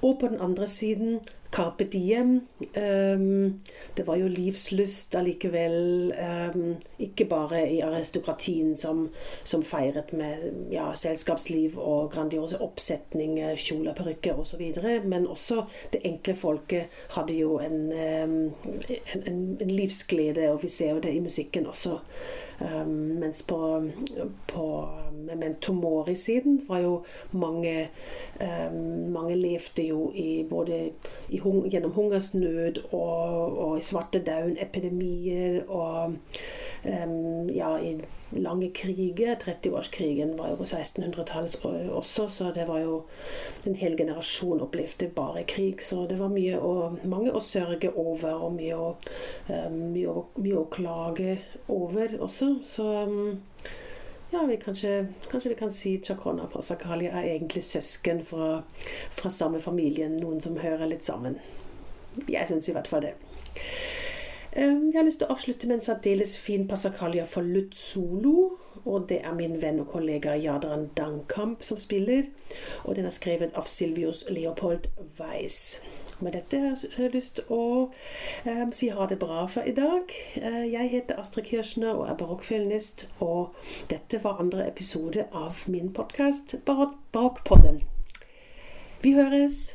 Og 0.01 0.19
på 0.19 0.27
den 0.27 0.41
andre 0.41 0.67
siden 0.67 1.19
Carpe 1.51 1.83
diem. 1.83 2.47
Um, 2.77 3.61
det 3.97 4.07
var 4.07 4.15
jo 4.15 4.27
livslyst 4.27 5.15
allikevel. 5.15 6.13
Um, 6.55 6.75
ikke 6.99 7.25
bare 7.25 7.63
i 7.71 7.79
aristokratien 7.81 8.75
som, 8.77 9.07
som 9.43 9.63
feiret 9.65 10.13
med 10.13 10.69
ja, 10.71 10.91
selskapsliv 10.93 11.77
og 11.79 12.11
grandiose 12.13 12.59
oppsetninger, 12.61 13.55
kjoler, 13.57 13.95
parykker 13.97 14.37
osv., 14.39 14.61
men 15.05 15.27
også 15.27 15.63
det 15.93 16.03
enkle 16.05 16.35
folket 16.35 17.01
hadde 17.15 17.39
jo 17.39 17.57
en, 17.63 17.79
um, 17.91 18.37
en, 18.89 19.25
en, 19.25 19.41
en 19.61 19.73
livsglede, 19.73 20.51
og 20.51 20.63
vi 20.63 20.69
ser 20.69 20.93
jo 20.93 21.01
det 21.03 21.15
i 21.15 21.25
musikken 21.25 21.65
også. 21.67 21.97
Um, 22.59 22.87
mens 23.21 23.41
på, 23.47 23.89
på 24.47 24.89
Memento 25.13 25.73
Mori-siden 25.73 26.61
var 26.67 26.79
jo 26.83 27.03
mange 27.31 27.87
um, 28.41 29.11
Mange 29.11 29.35
levde 29.35 29.83
jo 29.87 30.11
i 30.15 30.45
både 30.49 30.89
i 31.29 31.39
gjennom 31.71 31.91
hungersnød 31.91 32.81
og, 32.91 33.57
og 33.59 33.77
i 33.77 33.81
svartedauden, 33.81 34.57
epidemier 34.61 35.61
og 35.69 36.13
ja, 37.53 37.79
i 37.79 38.01
lange 38.29 38.69
kriger. 38.71 39.35
30-årskrigen 39.35 40.37
var 40.37 40.51
jo 40.51 40.59
på 40.61 40.67
1600-tallet 40.67 41.65
også, 41.91 42.27
så 42.29 42.51
det 42.55 42.67
var 42.69 42.79
jo 42.79 43.03
En 43.67 43.75
hel 43.75 43.97
generasjon 43.97 44.61
opplevde 44.63 45.09
bare 45.15 45.43
krig. 45.43 45.81
Så 45.83 46.05
det 46.07 46.19
var 46.19 46.31
mye 46.31 46.59
å, 46.59 46.95
mange 47.03 47.33
å 47.35 47.41
sørge 47.43 47.91
over, 47.91 48.45
og 48.45 48.55
mye 48.55 48.77
å, 48.77 48.93
mye 49.73 50.15
mye 50.39 50.61
å 50.61 50.69
klage 50.71 51.37
over 51.67 52.15
også. 52.23 52.53
Så 52.65 52.87
ja, 54.31 54.45
vi 54.45 54.57
kanskje, 54.57 55.07
kanskje, 55.31 55.49
vi 55.49 55.55
kan 55.55 55.73
si 55.73 55.95
Chakona 56.05 56.43
og 56.45 56.51
Pasakalia 56.53 57.11
er 57.17 57.31
egentlig 57.31 57.63
søsken 57.65 58.21
fra, 58.25 58.61
fra 59.17 59.31
samme 59.33 59.61
familien. 59.61 60.19
Noen 60.21 60.41
som 60.41 60.59
hører 60.61 60.91
litt 60.91 61.03
sammen. 61.03 61.39
Jeg 62.29 62.47
syns 62.49 62.69
i 62.69 62.75
hvert 62.75 62.89
fall 62.89 63.07
det. 63.07 63.15
Jeg 64.59 64.91
har 64.95 65.05
lyst 65.07 65.21
til 65.21 65.29
å 65.29 65.35
avslutte 65.37 65.67
med 65.69 65.77
en 65.77 65.83
særdeles 65.85 66.33
fin 66.37 66.65
passacaglia 66.67 67.23
for 67.23 67.47
Lutzolo. 67.47 68.57
Og 68.83 69.05
det 69.09 69.21
er 69.23 69.35
min 69.37 69.55
venn 69.61 69.79
og 69.79 69.87
kollega 69.93 70.33
Jadran 70.35 70.89
Dankamp 70.97 71.63
som 71.63 71.79
spiller. 71.79 72.27
Og 72.83 72.95
den 72.95 73.07
er 73.07 73.15
skrevet 73.15 73.55
av 73.55 73.69
Silvius 73.71 74.25
Leopold 74.29 74.89
Weiss. 75.19 75.79
Med 76.19 76.35
dette 76.35 76.59
har 76.59 77.03
jeg 77.05 77.13
lyst 77.13 77.37
til 77.39 77.53
å 77.55 77.61
um, 77.87 78.73
si 78.75 78.89
ha 78.91 79.07
det 79.07 79.21
bra 79.23 79.45
for 79.47 79.63
i 79.63 79.75
dag. 79.75 80.11
Uh, 80.35 80.65
jeg 80.67 80.91
heter 80.91 81.19
Astrid 81.23 81.47
Kirschner 81.47 81.95
og 81.95 82.09
er 82.09 82.19
barokkfiolinist. 82.19 83.07
Og 83.23 83.55
dette 83.91 84.19
var 84.23 84.43
andre 84.43 84.67
episode 84.67 85.29
av 85.31 85.63
min 85.71 85.93
podkast 85.95 86.57
Barokkpodden. 86.67 87.85
Vi 89.07 89.15
høres! 89.15 89.69